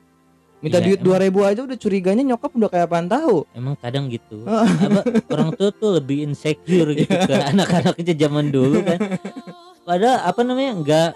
Minta 0.64 0.80
Iya, 0.80 0.86
duit 0.86 1.00
dua 1.00 1.20
ribu 1.20 1.44
aja 1.44 1.60
udah 1.60 1.76
curiganya 1.76 2.24
nyokap 2.24 2.50
udah 2.50 2.66
kayak 2.66 2.88
apaan 2.88 3.04
tahu. 3.06 3.44
Emang 3.52 3.76
kadang 3.76 4.08
gitu. 4.08 4.40
Apa, 4.48 5.00
orang 5.28 5.52
tua 5.52 5.68
tuh 5.70 5.90
lebih 5.94 6.24
insecure 6.24 6.88
gitu 6.98 7.12
ke 7.12 7.34
anak-anaknya 7.36 8.14
zaman 8.16 8.48
dulu 8.48 8.80
kan. 8.80 8.96
Padahal 9.84 10.24
apa 10.24 10.40
namanya 10.40 10.72
nggak 10.74 11.10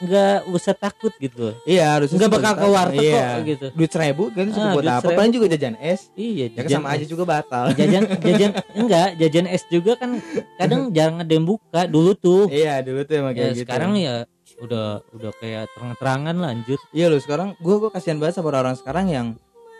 nggak 0.00 0.48
usah 0.48 0.72
takut 0.72 1.12
gitu. 1.16 1.52
Iya 1.62 1.92
harusnya 1.94 2.16
Nggak 2.18 2.32
bakal 2.34 2.52
ke 2.54 2.66
warteg 2.66 3.04
iya. 3.06 3.24
kok 3.30 3.40
gitu. 3.46 3.66
Duit 3.70 3.90
seribu 3.90 4.22
kan 4.28 4.44
itu 4.46 4.56
Ah, 4.58 4.72
buat 4.72 4.84
apa? 4.86 5.00
seribu. 5.00 5.16
Paling 5.16 5.32
juga 5.32 5.46
jajan 5.48 5.74
es. 5.76 6.00
Iya, 6.12 6.46
Ya 6.46 6.56
kan 6.58 6.70
sama 6.70 6.88
aja 6.90 7.04
juga 7.04 7.24
batal. 7.26 7.64
jajan 7.72 8.02
jajan 8.16 8.50
enggak 8.74 9.08
jajan 9.16 9.46
es 9.46 9.62
juga 9.66 9.92
kan 9.94 10.10
kadang 10.56 10.88
jarang 10.90 11.16
ada 11.20 11.28
yang 11.30 11.44
buka 11.44 11.84
dulu 11.84 12.12
tuh 12.12 12.48
Iya 12.48 12.80
dulu 12.80 13.00
tuh 13.02 13.14
emang 13.14 13.32
ya, 13.32 13.36
kayak 13.38 13.52
gitu. 13.54 13.60
sekarang 13.64 13.92
ya 13.94 14.14
udah 14.60 15.00
udah 15.12 15.32
kayak 15.40 15.68
terang-terangan 15.72 16.36
lanjut 16.36 16.80
Iya 16.92 17.08
loh 17.08 17.20
sekarang 17.20 17.56
gua 17.58 17.80
gua 17.80 17.90
kasihan 17.90 18.20
banget 18.20 18.36
sama 18.38 18.52
orang-orang 18.52 18.76
sekarang 18.76 19.06
yang 19.08 19.26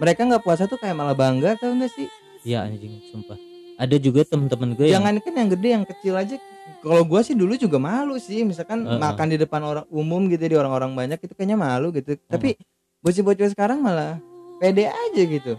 mereka 0.01 0.25
nggak 0.25 0.41
puasa 0.41 0.65
tuh 0.65 0.81
kayak 0.81 0.97
malah 0.97 1.13
bangga 1.13 1.57
tau 1.61 1.77
gak 1.77 1.93
sih? 1.93 2.09
ya 2.41 2.65
anjing 2.65 3.05
sumpah 3.13 3.37
ada 3.77 3.97
juga 3.97 4.25
temen-temen 4.25 4.77
gue 4.77 4.89
yang 4.89 5.01
Jangan 5.05 5.15
kan 5.25 5.33
yang 5.37 5.49
gede 5.57 5.69
yang 5.73 5.85
kecil 5.89 6.13
aja. 6.13 6.37
Kalau 6.85 7.01
gua 7.05 7.25
sih 7.25 7.33
dulu 7.33 7.57
juga 7.57 7.81
malu 7.81 8.21
sih, 8.21 8.45
misalkan 8.45 8.85
Heeh. 8.85 9.01
makan 9.01 9.27
di 9.33 9.41
depan 9.41 9.61
orang 9.65 9.85
umum 9.89 10.29
gitu 10.29 10.45
di 10.45 10.53
orang-orang 10.53 10.93
banyak 10.93 11.17
itu 11.17 11.33
kayaknya 11.33 11.57
malu 11.57 11.89
gitu. 11.89 12.13
Tapi 12.29 12.61
bocil-bocil 13.01 13.49
sekarang 13.49 13.81
malah 13.81 14.21
pede 14.61 14.85
aja 14.85 15.23
gitu. 15.25 15.57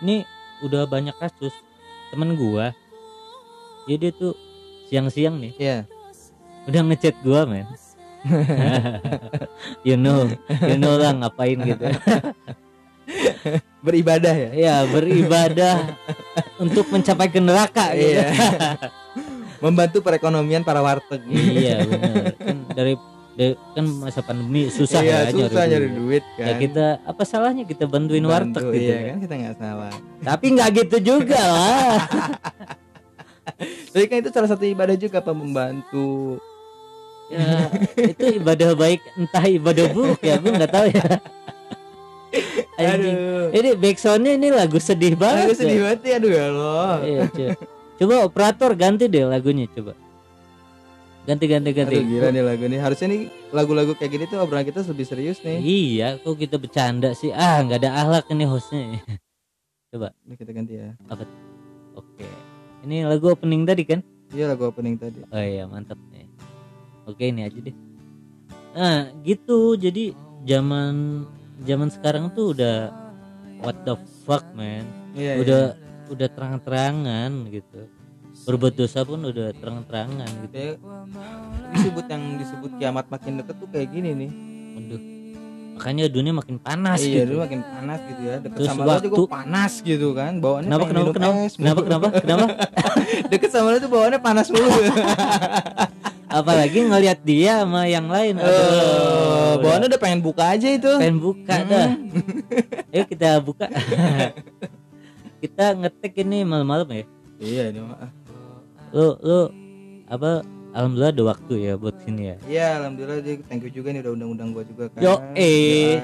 ini 0.00 0.24
udah 0.60 0.84
banyak 0.84 1.16
kasus 1.16 1.52
temen 2.12 2.36
gua 2.36 2.72
jadi 3.84 4.08
dia 4.08 4.10
tuh 4.12 4.32
siang-siang 4.88 5.40
nih 5.40 5.52
Iya. 5.56 5.78
udah 6.68 6.80
ngechat 6.84 7.16
gua 7.24 7.48
men 7.48 7.64
you 9.88 9.96
know 9.96 10.28
you 10.62 10.76
know 10.76 10.94
lah 10.94 11.12
ngapain 11.14 11.58
gitu 11.60 11.86
Beribadah 13.80 14.30
ya. 14.30 14.50
ya 14.52 14.74
beribadah 14.86 15.96
untuk 16.56 16.86
mencapai 16.88 17.26
ke 17.26 17.40
neraka 17.40 17.90
gitu 17.92 18.20
Iya. 18.20 18.28
Membantu 19.58 20.00
perekonomian 20.00 20.62
para 20.62 20.80
warteg. 20.80 21.20
iya 21.28 21.82
benar 21.82 22.32
kan 22.34 22.56
dari, 22.70 22.94
dari- 23.34 23.58
kan 23.72 23.84
masa 23.98 24.20
pandemi 24.20 24.68
susah 24.68 25.00
iya, 25.00 25.26
ya 25.26 25.32
susah 25.34 25.64
nyari 25.66 25.88
duit. 25.90 26.22
duit 26.22 26.24
ya 26.38 26.44
kan. 26.46 26.56
kita 26.56 26.86
apa 27.02 27.22
salahnya 27.24 27.64
kita 27.64 27.84
bantuin 27.84 28.22
warteg 28.22 28.56
Bantu, 28.56 28.72
gitu 28.72 28.84
iya 28.86 28.96
kan? 28.96 29.08
kan 29.10 29.18
kita 29.20 29.34
nggak 29.36 29.56
salah. 29.58 29.92
tapi 30.22 30.46
nggak 30.50 30.68
gitu 30.78 30.96
juga 31.02 31.40
lah 31.40 31.98
Tapi 33.90 34.04
kan 34.06 34.16
itu 34.18 34.30
salah 34.30 34.46
satu 34.46 34.62
ibadah 34.62 34.94
juga 34.94 35.18
apa 35.18 35.34
membantu. 35.34 36.38
Ya, 37.30 37.70
itu 37.96 38.24
ibadah 38.36 38.70
baik 38.74 39.00
entah 39.14 39.44
ibadah 39.46 39.86
buruk 39.90 40.20
ya 40.20 40.34
gue 40.36 40.50
nggak 40.50 40.72
tahu 40.72 40.86
ya 40.90 41.04
Anjing. 42.80 43.12
Aduh. 43.12 43.46
ini 43.52 43.70
backsoundnya 43.76 44.32
ini 44.38 44.48
lagu 44.50 44.78
sedih 44.78 45.12
banget 45.14 45.52
sedih 45.52 45.78
ya. 45.78 45.82
banget 45.84 46.00
ya 46.00 46.14
aduh 46.16 46.30
ya 46.30 46.44
Allah. 46.48 46.94
Iya, 47.02 47.20
coba. 47.28 47.52
coba 47.98 48.14
operator 48.24 48.70
ganti 48.72 49.04
deh 49.04 49.24
lagunya 49.26 49.66
coba 49.68 49.92
ganti 51.20 51.44
ganti 51.44 51.70
ganti 51.70 51.96
Aduh 52.00 52.08
gila 52.08 52.28
nih 52.32 52.42
lagu 52.42 52.64
nih. 52.64 52.80
Harusnya 52.80 53.06
nih 53.10 53.20
lagu-lagu 53.52 53.92
kayak 53.92 54.10
gini 54.10 54.24
tuh 54.24 54.40
obrolan 54.40 54.64
kita 54.64 54.80
lebih 54.82 55.04
serius 55.04 55.38
nih. 55.44 55.58
iya 55.60 56.08
kok 56.16 56.34
kita 56.34 56.56
bercanda 56.56 57.12
sih 57.12 57.28
ah 57.30 57.60
nggak 57.60 57.78
ada 57.84 57.90
ahlak 57.92 58.24
ini 58.32 58.44
hostnya 58.48 58.96
Ini 59.92 60.34
kita 60.38 60.50
ganti 60.54 60.78
ya. 60.78 60.94
oke 61.92 62.26
ini 62.86 63.04
lagu 63.04 63.26
opening 63.28 63.66
tadi 63.66 63.82
kan 63.84 64.00
Iya 64.30 64.54
lagu 64.54 64.70
opening 64.70 64.94
tadi. 64.94 65.20
Oh 65.26 65.42
iya 65.42 65.66
mantap 65.66 65.98
nih. 66.08 66.19
Oke 67.10 67.24
ini 67.26 67.42
aja 67.42 67.58
deh. 67.58 67.74
Nah 68.70 68.98
gitu 69.20 69.74
jadi 69.74 70.14
zaman 70.42 71.26
zaman 71.62 71.88
sekarang 71.88 72.30
tuh 72.30 72.54
udah 72.54 72.90
what 73.60 73.76
the 73.84 73.94
fuck 74.24 74.46
man. 74.54 74.86
Iya. 75.12 75.42
udah 75.42 75.62
udah 76.08 76.28
terang-terangan 76.28 77.30
gitu. 77.50 77.80
Berbuat 78.40 78.72
dosa 78.72 79.02
pun 79.02 79.20
udah 79.20 79.52
terang-terangan 79.52 80.30
gitu. 80.44 80.54
Ya, 80.54 80.72
disebut 81.70 82.06
yang 82.06 82.22
disebut 82.38 82.70
kiamat 82.78 83.06
makin 83.06 83.36
deket 83.36 83.56
tuh 83.58 83.68
kayak 83.68 83.90
gini 83.90 84.10
nih. 84.16 84.30
Waduh. 84.72 85.02
Makanya 85.76 86.04
dunia 86.08 86.32
makin 86.32 86.56
panas 86.56 87.00
iya 87.00 87.24
gitu. 87.24 87.32
dulu 87.32 87.38
makin 87.42 87.60
panas 87.64 88.00
gitu 88.04 88.22
ya. 88.22 88.36
Deket 88.38 88.56
Terus 88.56 88.68
sama 88.68 88.82
lo 88.82 88.92
juga 88.96 89.16
waktu- 89.18 89.28
panas 89.28 89.72
gitu 89.82 90.08
kan. 90.12 90.32
Bawaannya 90.38 90.68
Kenapa 90.68 90.84
kenapa 90.86 91.10
kenapa? 91.12 91.36
es. 91.42 91.52
Kenapa 91.56 91.80
kenapa? 91.82 92.06
Kenapa? 92.22 92.46
Deket 93.28 93.50
sama 93.50 93.68
lo 93.72 93.78
tuh 93.78 93.90
bawaannya 93.90 94.20
panas 94.20 94.46
mulu. 94.48 94.70
Apalagi 96.30 96.78
ngelihat 96.86 97.18
dia 97.26 97.66
sama 97.66 97.90
yang 97.90 98.06
lain. 98.06 98.38
Oh, 98.38 98.46
Aduh, 98.46 99.66
bawaannya 99.66 99.86
udah 99.90 100.00
pengen 100.00 100.20
buka 100.22 100.54
aja 100.54 100.68
itu. 100.70 100.92
pengen 101.02 101.18
buka 101.18 101.54
dah. 101.66 101.90
Ayo 102.94 103.04
kita 103.10 103.42
buka. 103.42 103.66
kita 105.42 105.64
ngetek 105.74 106.22
ini 106.22 106.46
malam-malam 106.46 106.86
ya. 106.94 107.04
Iya 107.42 107.64
ini 107.74 107.80
mah. 107.82 108.14
Lu 108.94 109.18
lu 109.18 109.40
apa 110.06 110.46
alhamdulillah 110.70 111.10
ada 111.18 111.24
waktu 111.34 111.54
ya 111.66 111.72
buat 111.74 111.98
sini 112.06 112.22
ya. 112.30 112.36
Iya 112.46 112.66
alhamdulillah 112.78 113.18
thank 113.50 113.66
you 113.66 113.72
juga 113.74 113.90
nih 113.90 114.06
udah 114.06 114.12
undang-undang 114.14 114.48
gua 114.54 114.62
juga 114.62 114.84
kan. 114.94 115.02
Yo, 115.02 115.18
eh. 115.34 115.98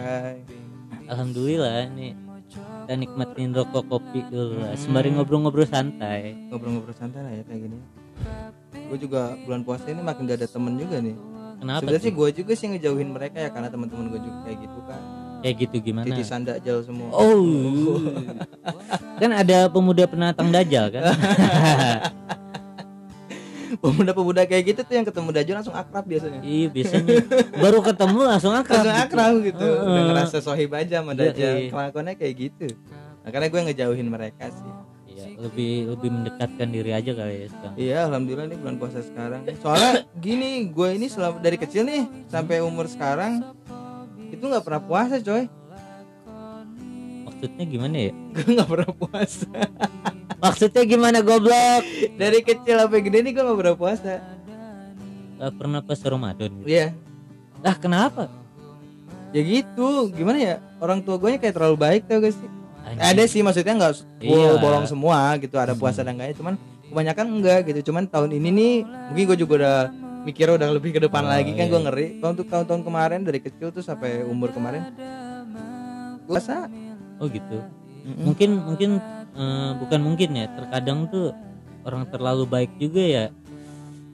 Alhamdulillah 1.07 1.87
nih 1.95 2.19
kita 2.51 2.95
nikmatin 2.99 3.55
rokok 3.55 3.87
kopi 3.87 4.27
dulu 4.27 4.59
lah. 4.59 4.75
Sembari 4.75 5.15
ngobrol-ngobrol 5.15 5.67
santai. 5.71 6.35
Ngobrol-ngobrol 6.51 6.95
santai 6.99 7.23
lah 7.23 7.33
ya 7.35 7.43
kayak 7.47 7.61
gini. 7.67 7.79
Gue 8.87 8.99
juga 8.99 9.35
bulan 9.43 9.61
puasa 9.63 9.89
ini 9.89 10.01
makin 10.01 10.25
gak 10.25 10.39
ada 10.41 10.49
temen 10.49 10.75
juga 10.77 10.97
nih. 11.01 11.17
Kenapa 11.57 11.81
Sebenarnya 11.83 12.05
sih 12.05 12.13
gue 12.13 12.29
juga 12.37 12.53
sih 12.53 12.67
ngejauhin 12.69 13.11
mereka 13.11 13.39
ya 13.41 13.49
karena 13.49 13.69
teman-teman 13.73 14.13
gue 14.13 14.21
juga 14.21 14.39
kayak 14.45 14.59
gitu 14.61 14.81
kan. 14.85 15.01
Kayak 15.41 15.55
gitu 15.63 15.77
gimana? 15.83 16.07
Titisan 16.07 16.43
dajal 16.45 16.79
semua. 16.85 17.09
Oh. 17.11 17.99
kan 19.17 19.31
ada 19.33 19.67
pemuda 19.67 20.05
penantang 20.05 20.53
dajal 20.53 20.93
kan? 20.93 21.03
pemuda-pemuda 23.77 24.43
kayak 24.47 24.65
gitu 24.73 24.81
tuh 24.83 24.95
yang 24.95 25.07
ketemu 25.07 25.29
Dajo 25.33 25.53
langsung 25.53 25.75
akrab 25.77 26.05
biasanya 26.07 26.41
iya 26.41 26.67
biasanya 26.71 27.23
baru 27.59 27.79
ketemu 27.83 28.19
langsung 28.25 28.53
akrab 28.55 28.83
langsung 28.83 28.95
gitu. 28.95 29.05
akrab 29.05 29.35
gitu 29.43 29.67
Heeh. 29.67 29.85
udah 29.91 30.03
ngerasa 30.13 30.37
sohib 30.41 30.71
aja 30.73 30.95
sama 31.03 31.13
Iya, 31.13 31.19
Dajjal 31.31 31.55
iya. 31.59 31.71
kelakuannya 31.71 32.15
kayak 32.17 32.35
gitu 32.39 32.67
makanya 33.27 33.49
gue 33.51 33.61
ngejauhin 33.71 34.09
mereka 34.09 34.45
sih 34.49 34.71
Iya, 35.17 35.33
lebih 35.41 35.73
lebih 35.97 36.09
mendekatkan 36.13 36.69
diri 36.69 36.93
aja 36.93 37.11
kali 37.17 37.35
ya 37.41 37.47
sekarang. 37.49 37.75
Iya 37.81 37.99
alhamdulillah 38.05 38.47
nih 38.53 38.59
bulan 38.61 38.77
puasa 38.77 39.01
sekarang. 39.01 39.41
Soalnya 39.65 40.05
gini 40.21 40.69
gue 40.69 40.89
ini 40.93 41.09
selama 41.09 41.41
dari 41.41 41.57
kecil 41.57 41.89
nih 41.89 42.05
sampai 42.29 42.61
umur 42.61 42.85
sekarang 42.85 43.41
itu 44.29 44.45
nggak 44.45 44.61
pernah 44.61 44.83
puasa 44.85 45.17
coy. 45.17 45.49
Maksudnya 47.25 47.65
gimana 47.65 47.97
ya? 47.97 48.13
Gue 48.37 48.49
nggak 48.57 48.69
pernah 48.69 48.93
puasa. 48.97 49.49
Maksudnya 50.41 50.83
gimana 50.89 51.19
goblok? 51.21 51.85
Dari 52.17 52.41
kecil 52.41 52.81
sampai 52.81 53.01
gede 53.05 53.19
nih 53.25 53.33
gue 53.37 53.45
nggak 53.45 53.61
pernah 53.61 53.77
puasa. 53.77 54.15
Gak 55.37 55.53
pernah 55.61 55.81
pas 55.85 56.01
Ramadan 56.01 56.49
gitu. 56.65 56.69
iya. 56.69 56.97
Lah 57.61 57.77
kenapa? 57.77 58.33
Ya 59.37 59.45
gitu 59.45 60.09
gimana 60.17 60.41
ya? 60.41 60.57
Orang 60.81 61.05
tua 61.05 61.21
gue 61.21 61.37
kayak 61.37 61.53
terlalu 61.61 61.77
baik 61.77 62.03
tau 62.09 62.25
gak 62.25 62.33
sih 62.33 62.56
Anjing. 62.87 63.03
ada 63.03 63.23
sih 63.27 63.41
maksudnya 63.41 63.75
nggak 63.75 63.93
Iya. 64.17 64.31
full 64.31 64.55
bolong 64.57 64.87
semua 64.87 65.19
gitu 65.37 65.57
ada 65.57 65.75
Hmm. 65.75 65.81
puasa 65.81 66.01
dan 66.01 66.15
enggaknya 66.15 66.37
cuman 66.37 66.55
kebanyakan 66.87 67.27
enggak 67.29 67.59
gitu 67.67 67.91
cuman 67.91 68.07
tahun 68.07 68.31
ini 68.33 68.49
nih 68.49 68.75
mungkin 69.11 69.25
gue 69.27 69.39
juga 69.39 69.53
udah 69.57 69.77
mikir 70.23 70.47
udah 70.49 70.69
lebih 70.71 70.91
ke 70.93 71.01
depan 71.01 71.23
Oh, 71.23 71.29
lagi 71.29 71.51
kan 71.53 71.67
iya. 71.67 71.69
gue 71.69 71.81
ngeri 71.83 72.07
kalau 72.17 72.31
untuk 72.33 72.47
tahun-tahun 72.47 72.83
kemarin 72.83 73.21
dari 73.21 73.39
kecil 73.39 73.69
tuh 73.69 73.81
sampai 73.81 74.23
umur 74.23 74.51
kemarin 74.51 74.87
puasa 76.25 76.67
oh 77.19 77.27
gitu 77.27 77.59
mungkin 78.17 78.51
mungkin 78.61 78.91
eh, 79.33 79.71
bukan 79.77 80.01
mungkin 80.01 80.29
ya 80.33 80.47
terkadang 80.49 81.07
tuh 81.07 81.35
orang 81.83 82.07
terlalu 82.07 82.45
baik 82.45 82.71
juga 82.77 83.03
ya 83.03 83.25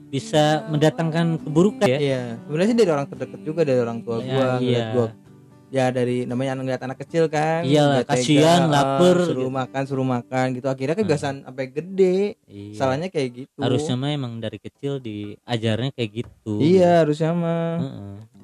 bisa 0.09 0.61
mendatangkan 0.67 1.41
keburukan 1.41 1.87
ya 1.87 1.97
iya 1.99 2.21
sebenarnya 2.39 2.69
sih 2.69 2.77
dari 2.77 2.91
orang 2.91 3.07
terdekat 3.07 3.41
juga 3.41 3.61
dari 3.61 3.79
orang 3.79 3.99
tua 4.01 4.17
Ya, 4.19 4.29
gue 4.29 4.45
iya. 4.63 4.85
gua 4.93 5.07
ya 5.73 5.89
dari 5.89 6.29
namanya 6.29 6.53
ngeliat 6.53 6.85
anak 6.85 7.01
kecil 7.01 7.25
kan 7.25 7.65
tega, 7.65 8.05
kasihan, 8.05 8.69
lapar, 8.69 9.25
suruh 9.25 9.49
gitu. 9.49 9.49
makan 9.49 9.83
suruh 9.89 10.05
makan 10.05 10.45
gitu. 10.53 10.69
Akhirnya 10.69 10.93
kebiasaan 10.93 11.49
sampai 11.49 11.65
gede. 11.65 12.37
Iya. 12.45 12.77
salahnya 12.77 13.09
kayak 13.09 13.29
gitu. 13.41 13.57
Harusnya 13.57 13.97
mah 13.97 14.13
emang 14.13 14.37
dari 14.37 14.61
kecil 14.61 15.01
diajarnya 15.01 15.89
kayak 15.89 16.11
gitu. 16.21 16.61
Iya 16.61 17.01
harusnya 17.01 17.33
mah. 17.33 17.69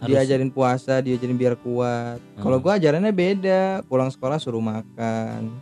Harus- 0.01 0.09
diajarin 0.09 0.50
puasa 0.50 1.05
diajarin 1.05 1.38
biar 1.38 1.53
kuat. 1.55 2.17
Kalau 2.41 2.57
Hmm. 2.57 2.65
gua 2.65 2.81
ajarannya 2.81 3.13
beda 3.13 3.86
pulang 3.86 4.09
sekolah 4.09 4.41
suruh 4.41 4.63
makan. 4.63 5.53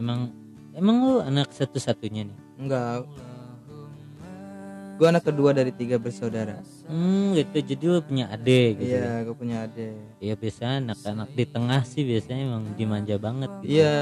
Emang 0.00 0.32
emang 0.72 0.96
lu 1.04 1.16
anak 1.20 1.52
satu-satunya 1.52 2.24
nih? 2.24 2.38
Enggak 2.56 3.04
gua 4.96 5.08
anak 5.10 5.24
kedua 5.24 5.50
dari 5.52 5.70
tiga 5.70 5.96
bersaudara 5.96 6.56
hmm 6.86 7.36
gitu 7.36 7.56
jadi 7.66 7.84
lu 7.86 8.00
punya 8.00 8.24
adik 8.28 8.80
gitu 8.80 8.90
ya 8.90 8.98
iya 8.98 9.12
gua 9.22 9.34
punya 9.34 9.56
adik 9.62 9.92
Iya 10.16 10.34
biasanya 10.34 10.74
anak-anak 10.82 11.28
di 11.30 11.44
tengah 11.46 11.80
sih 11.82 12.02
biasanya 12.02 12.42
emang 12.42 12.64
dimanja 12.74 13.14
banget 13.16 13.50
gitu. 13.60 13.70
iya 13.74 13.94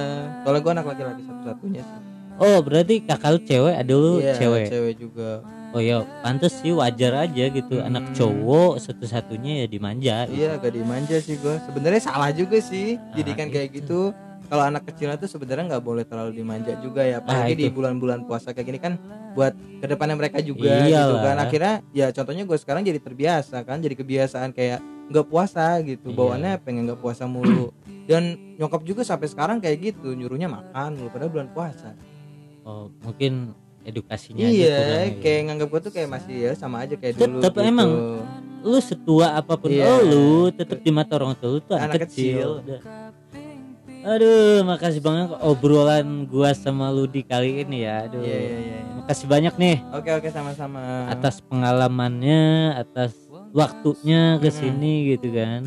soalnya 0.43 0.61
gua 0.61 0.73
anak 0.73 0.87
laki-laki 0.87 1.23
satu-satunya 1.23 1.83
sih 1.83 2.01
Oh 2.35 2.59
berarti 2.59 2.99
kakak 2.99 3.31
lu 3.31 3.39
cewek, 3.47 3.75
ada 3.79 3.95
lu 3.95 4.19
iya 4.19 4.35
cewek. 4.35 4.67
cewek 4.67 4.95
juga 4.99 5.39
Oh 5.71 5.79
ya 5.79 6.03
pantes 6.19 6.55
sih 6.59 6.71
wajar 6.71 7.27
aja 7.27 7.45
gitu. 7.49 7.79
Hmm. 7.79 7.87
Anak 7.87 8.11
cowok 8.11 8.79
satu-satunya 8.79 9.63
ya 9.63 9.67
dimanja. 9.67 10.17
gitu. 10.27 10.39
iya 10.39 10.49
agak 10.55 10.75
dimanja 10.75 11.19
sih 11.19 11.39
gua 11.39 11.63
sebenarnya 11.63 12.03
salah 12.03 12.31
juga 12.31 12.59
sih 12.59 12.99
didikan 13.15 13.47
itu. 13.47 13.55
kayak 13.55 13.69
gitu 13.75 14.11
kalau 14.45 14.63
anak 14.63 14.83
kecil 14.87 15.09
itu 15.11 15.25
sebenarnya 15.25 15.65
nggak 15.71 15.83
boleh 15.83 16.05
terlalu 16.05 16.37
dimanja 16.37 16.77
juga 16.79 17.03
ya 17.03 17.19
apalagi 17.19 17.55
di 17.55 17.67
itu. 17.67 17.73
bulan-bulan 17.73 18.23
puasa 18.23 18.51
kayak 18.51 18.67
gini 18.67 18.79
kan 18.79 18.95
buat 19.33 19.51
ke 19.53 19.87
depannya 19.87 20.15
mereka 20.15 20.39
juga 20.39 20.69
gitu 20.81 20.91
Iyalah. 20.91 21.23
kan 21.23 21.37
akhirnya 21.41 21.75
ya 21.91 22.07
contohnya 22.09 22.45
gue 22.45 22.55
sekarang 22.55 22.83
jadi 22.83 22.99
terbiasa 22.99 23.57
kan 23.63 23.79
jadi 23.79 23.95
kebiasaan 23.95 24.51
kayak 24.51 24.79
nggak 25.05 25.27
puasa 25.27 25.81
gitu 25.81 26.09
Iya. 26.09 26.17
bawaannya 26.17 26.53
pengen 26.61 26.83
nggak 26.87 27.01
puasa 27.01 27.25
mulu 27.25 27.73
dan 28.05 28.23
nyokap 28.55 28.85
juga 28.85 29.03
sampai 29.03 29.27
sekarang 29.27 29.59
kayak 29.59 29.81
gitu 29.93 30.13
nyuruhnya 30.13 30.47
makan 30.47 30.95
mulu 30.95 31.09
padahal 31.09 31.33
bulan 31.33 31.49
puasa 31.51 31.97
Oh 32.63 32.89
mungkin 33.01 33.53
edukasinya 33.83 34.41
aja 34.41 34.49
iya 34.49 34.77
kurang 34.79 35.05
ya. 35.05 35.21
kayak 35.21 35.41
nganggap 35.45 35.69
gue 35.69 35.81
tuh 35.83 35.93
kayak 35.93 36.09
masih 36.11 36.37
ya 36.39 36.53
sama 36.55 36.77
aja 36.81 36.95
kayak 36.97 37.15
dulu 37.17 37.41
gitu. 37.41 37.61
emang 37.61 37.91
Lu 38.65 38.81
setua 38.81 39.37
apa 39.37 39.61
pun 39.61 39.69
Iya. 39.69 40.01
lu 40.01 40.49
tetap 40.49 40.81
di 40.81 40.89
mata 40.89 41.21
orang 41.21 41.37
tua 41.37 41.49
lu 41.51 41.61
tuh 41.61 41.77
anak, 41.77 42.01
Anak 42.01 42.09
kecil. 42.09 42.65
kecil. 42.65 42.81
Aduh, 44.05 44.61
makasih 44.63 45.01
banget 45.01 45.33
obrolan 45.41 46.29
gua 46.29 46.53
sama 46.53 46.93
lu 46.93 47.09
di 47.09 47.25
kali 47.25 47.65
ini 47.65 47.89
ya. 47.89 48.05
Aduh. 48.05 48.21
iya 48.21 48.37
iya 48.39 48.59
iya 48.61 48.79
Makasih 49.01 49.27
banyak 49.29 49.55
nih 49.57 49.77
oke 49.93 50.11
oke 50.17 50.29
sama-sama 50.29 51.09
atas 51.09 51.41
pengalamannya, 51.41 52.73
atas 52.77 53.13
waktunya 53.53 54.37
ke 54.37 54.49
sini 54.49 55.17
gitu 55.17 55.29
kan. 55.33 55.65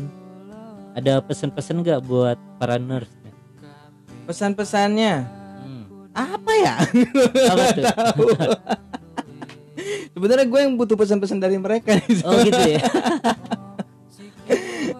Ada 0.94 1.22
pesan-pesan 1.22 1.82
gak 1.82 2.02
buat 2.02 2.38
para 2.58 2.78
nurse? 2.78 3.10
pesan-pesannya 4.28 5.14
Hmm. 5.58 5.84
apa 6.12 6.52
ya 6.52 6.74
Apa 7.48 7.64
tuh? 7.72 7.84
sebenarnya 10.14 10.46
gue 10.46 10.60
yang 10.60 10.74
butuh 10.74 10.96
pesan-pesan 10.98 11.38
dari 11.38 11.56
mereka. 11.56 11.96
Oh 12.26 12.36
gitu 12.42 12.58
ya. 12.76 12.82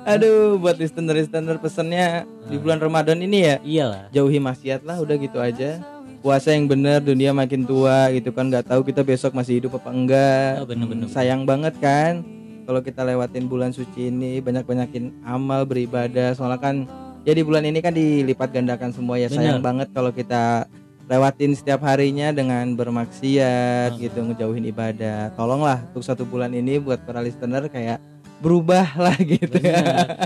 aduh 0.08 0.56
buat 0.56 0.74
listener 0.74 1.14
listener 1.14 1.56
pesannya 1.56 2.24
di 2.42 2.56
Hmm. 2.56 2.62
bulan 2.64 2.78
Ramadan 2.80 3.18
ini 3.20 3.38
ya 3.42 3.56
Iyalah. 3.60 4.08
jauhi 4.08 4.40
maksiat 4.40 4.80
lah 4.82 4.96
udah 4.96 5.16
gitu 5.16 5.36
aja 5.38 5.84
puasa 6.18 6.50
yang 6.50 6.64
bener 6.64 6.98
dunia 7.00 7.30
makin 7.30 7.62
tua 7.62 8.08
gitu 8.10 8.32
kan 8.32 8.48
nggak 8.48 8.66
tahu 8.66 8.80
kita 8.82 9.00
besok 9.02 9.30
masih 9.32 9.60
hidup 9.60 9.76
apa 9.76 9.90
enggak 9.90 10.50
Oh, 10.58 10.66
bener-bener. 10.66 11.06
Hmm, 11.06 11.12
sayang 11.12 11.44
banget 11.44 11.76
kan 11.78 12.24
kalau 12.64 12.80
kita 12.80 13.00
lewatin 13.02 13.46
bulan 13.46 13.70
suci 13.70 14.08
ini 14.08 14.40
banyak 14.40 14.64
banyakin 14.64 15.04
amal 15.22 15.62
beribadah 15.62 16.32
soalnya 16.32 16.58
kan 16.58 16.76
ya 17.22 17.32
di 17.32 17.40
bulan 17.40 17.62
ini 17.62 17.78
kan 17.78 17.92
dilipat 17.92 18.48
gandakan 18.50 18.90
semua 18.90 19.16
ya 19.16 19.28
sayang 19.28 19.60
Bener. 19.60 19.66
banget 19.84 19.88
kalau 19.90 20.10
kita 20.10 20.66
lewatin 21.04 21.52
setiap 21.52 21.80
harinya 21.82 22.28
dengan 22.30 22.72
bermaksiat 22.74 23.92
Hmm. 23.92 23.98
gitu 23.98 24.18
ngejauhin 24.22 24.64
ibadah 24.66 25.32
tolonglah 25.32 25.84
untuk 25.86 26.00
satu 26.02 26.24
bulan 26.24 26.50
ini 26.50 26.76
buat 26.78 27.00
para 27.02 27.20
listener 27.20 27.64
kayak 27.66 28.00
berubah 28.38 28.86
lah 28.94 29.18
gitu 29.34 29.58
ya. 29.58 29.82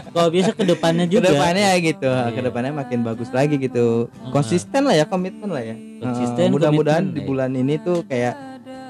Kalau 0.06 0.28
biasa 0.28 0.52
ke 0.52 0.64
depannya 0.64 1.06
juga. 1.06 1.24
ke 1.24 1.32
depannya 1.32 1.70
gitu 1.78 2.08
Iya. 2.08 2.28
ke 2.30 2.40
depannya 2.42 2.72
makin 2.74 3.00
bagus 3.00 3.28
lagi 3.28 3.56
gitu 3.56 4.06
konsisten 4.28 4.84
lah 4.84 4.92
ya 4.92 5.04
komitmen 5.04 5.48
lah 5.48 5.62
ya 5.62 5.72
Konsisten, 5.98 6.44
Heeh, 6.44 6.52
mudah-mudahan 6.52 7.08
di 7.08 7.20
ya. 7.20 7.26
bulan 7.26 7.50
ini 7.52 7.78
tuh 7.78 8.04
kayak 8.04 8.36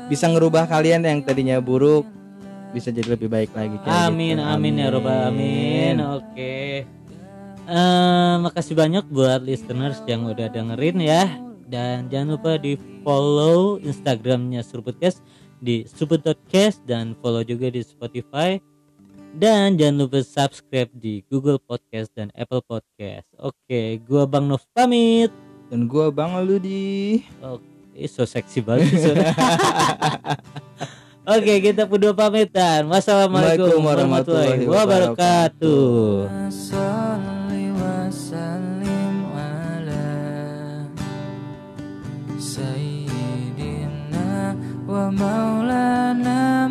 bisa 0.09 0.27
ngerubah 0.27 0.67
kalian 0.67 1.03
yang 1.03 1.21
tadinya 1.21 1.57
buruk 1.59 2.03
bisa 2.73 2.89
jadi 2.89 3.15
lebih 3.15 3.29
baik 3.29 3.53
lagi 3.53 3.77
kayak 3.79 3.95
Amin 4.09 4.37
gitu. 4.37 4.43
amin 4.43 4.75
ya 4.75 4.89
robbal 4.89 5.21
amin. 5.29 5.95
Oke. 6.17 6.83
Eh, 7.63 8.35
makasih 8.41 8.75
banyak 8.75 9.07
buat 9.07 9.39
listeners 9.41 10.03
yang 10.05 10.27
udah 10.27 10.49
dengerin 10.49 10.99
ya. 10.99 11.31
Dan 11.63 12.09
jangan 12.09 12.35
lupa 12.35 12.57
di 12.57 12.75
follow 13.01 13.79
Instagramnya 13.79 14.61
Surpodcast 14.61 15.23
di 15.57 15.87
surpod.cast 15.87 16.83
dan 16.85 17.15
follow 17.17 17.41
juga 17.41 17.71
di 17.71 17.81
Spotify. 17.81 18.59
Dan 19.33 19.81
jangan 19.81 20.05
lupa 20.05 20.21
subscribe 20.21 20.93
di 20.93 21.25
Google 21.25 21.57
Podcast 21.57 22.13
dan 22.13 22.29
Apple 22.37 22.61
Podcast. 22.61 23.25
Oke, 23.41 23.97
gua 24.05 24.29
Bang 24.29 24.45
Nov 24.45 24.61
pamit. 24.77 25.33
dan 25.73 25.89
gua 25.89 26.13
Bang 26.13 26.37
Aludi 26.37 27.25
Ih, 27.97 28.09
so 28.09 28.29
seksi 28.29 28.61
banget. 28.61 28.93
Oke, 31.33 31.65
kita 31.65 31.89
berdua 31.89 32.13
pamitan. 32.13 32.89
Wassalamualaikum 32.89 33.81
warahmatullahi 33.81 34.69
wabarakatuh. 34.69 36.29
Wa 44.93 45.09
maulana 45.09 46.69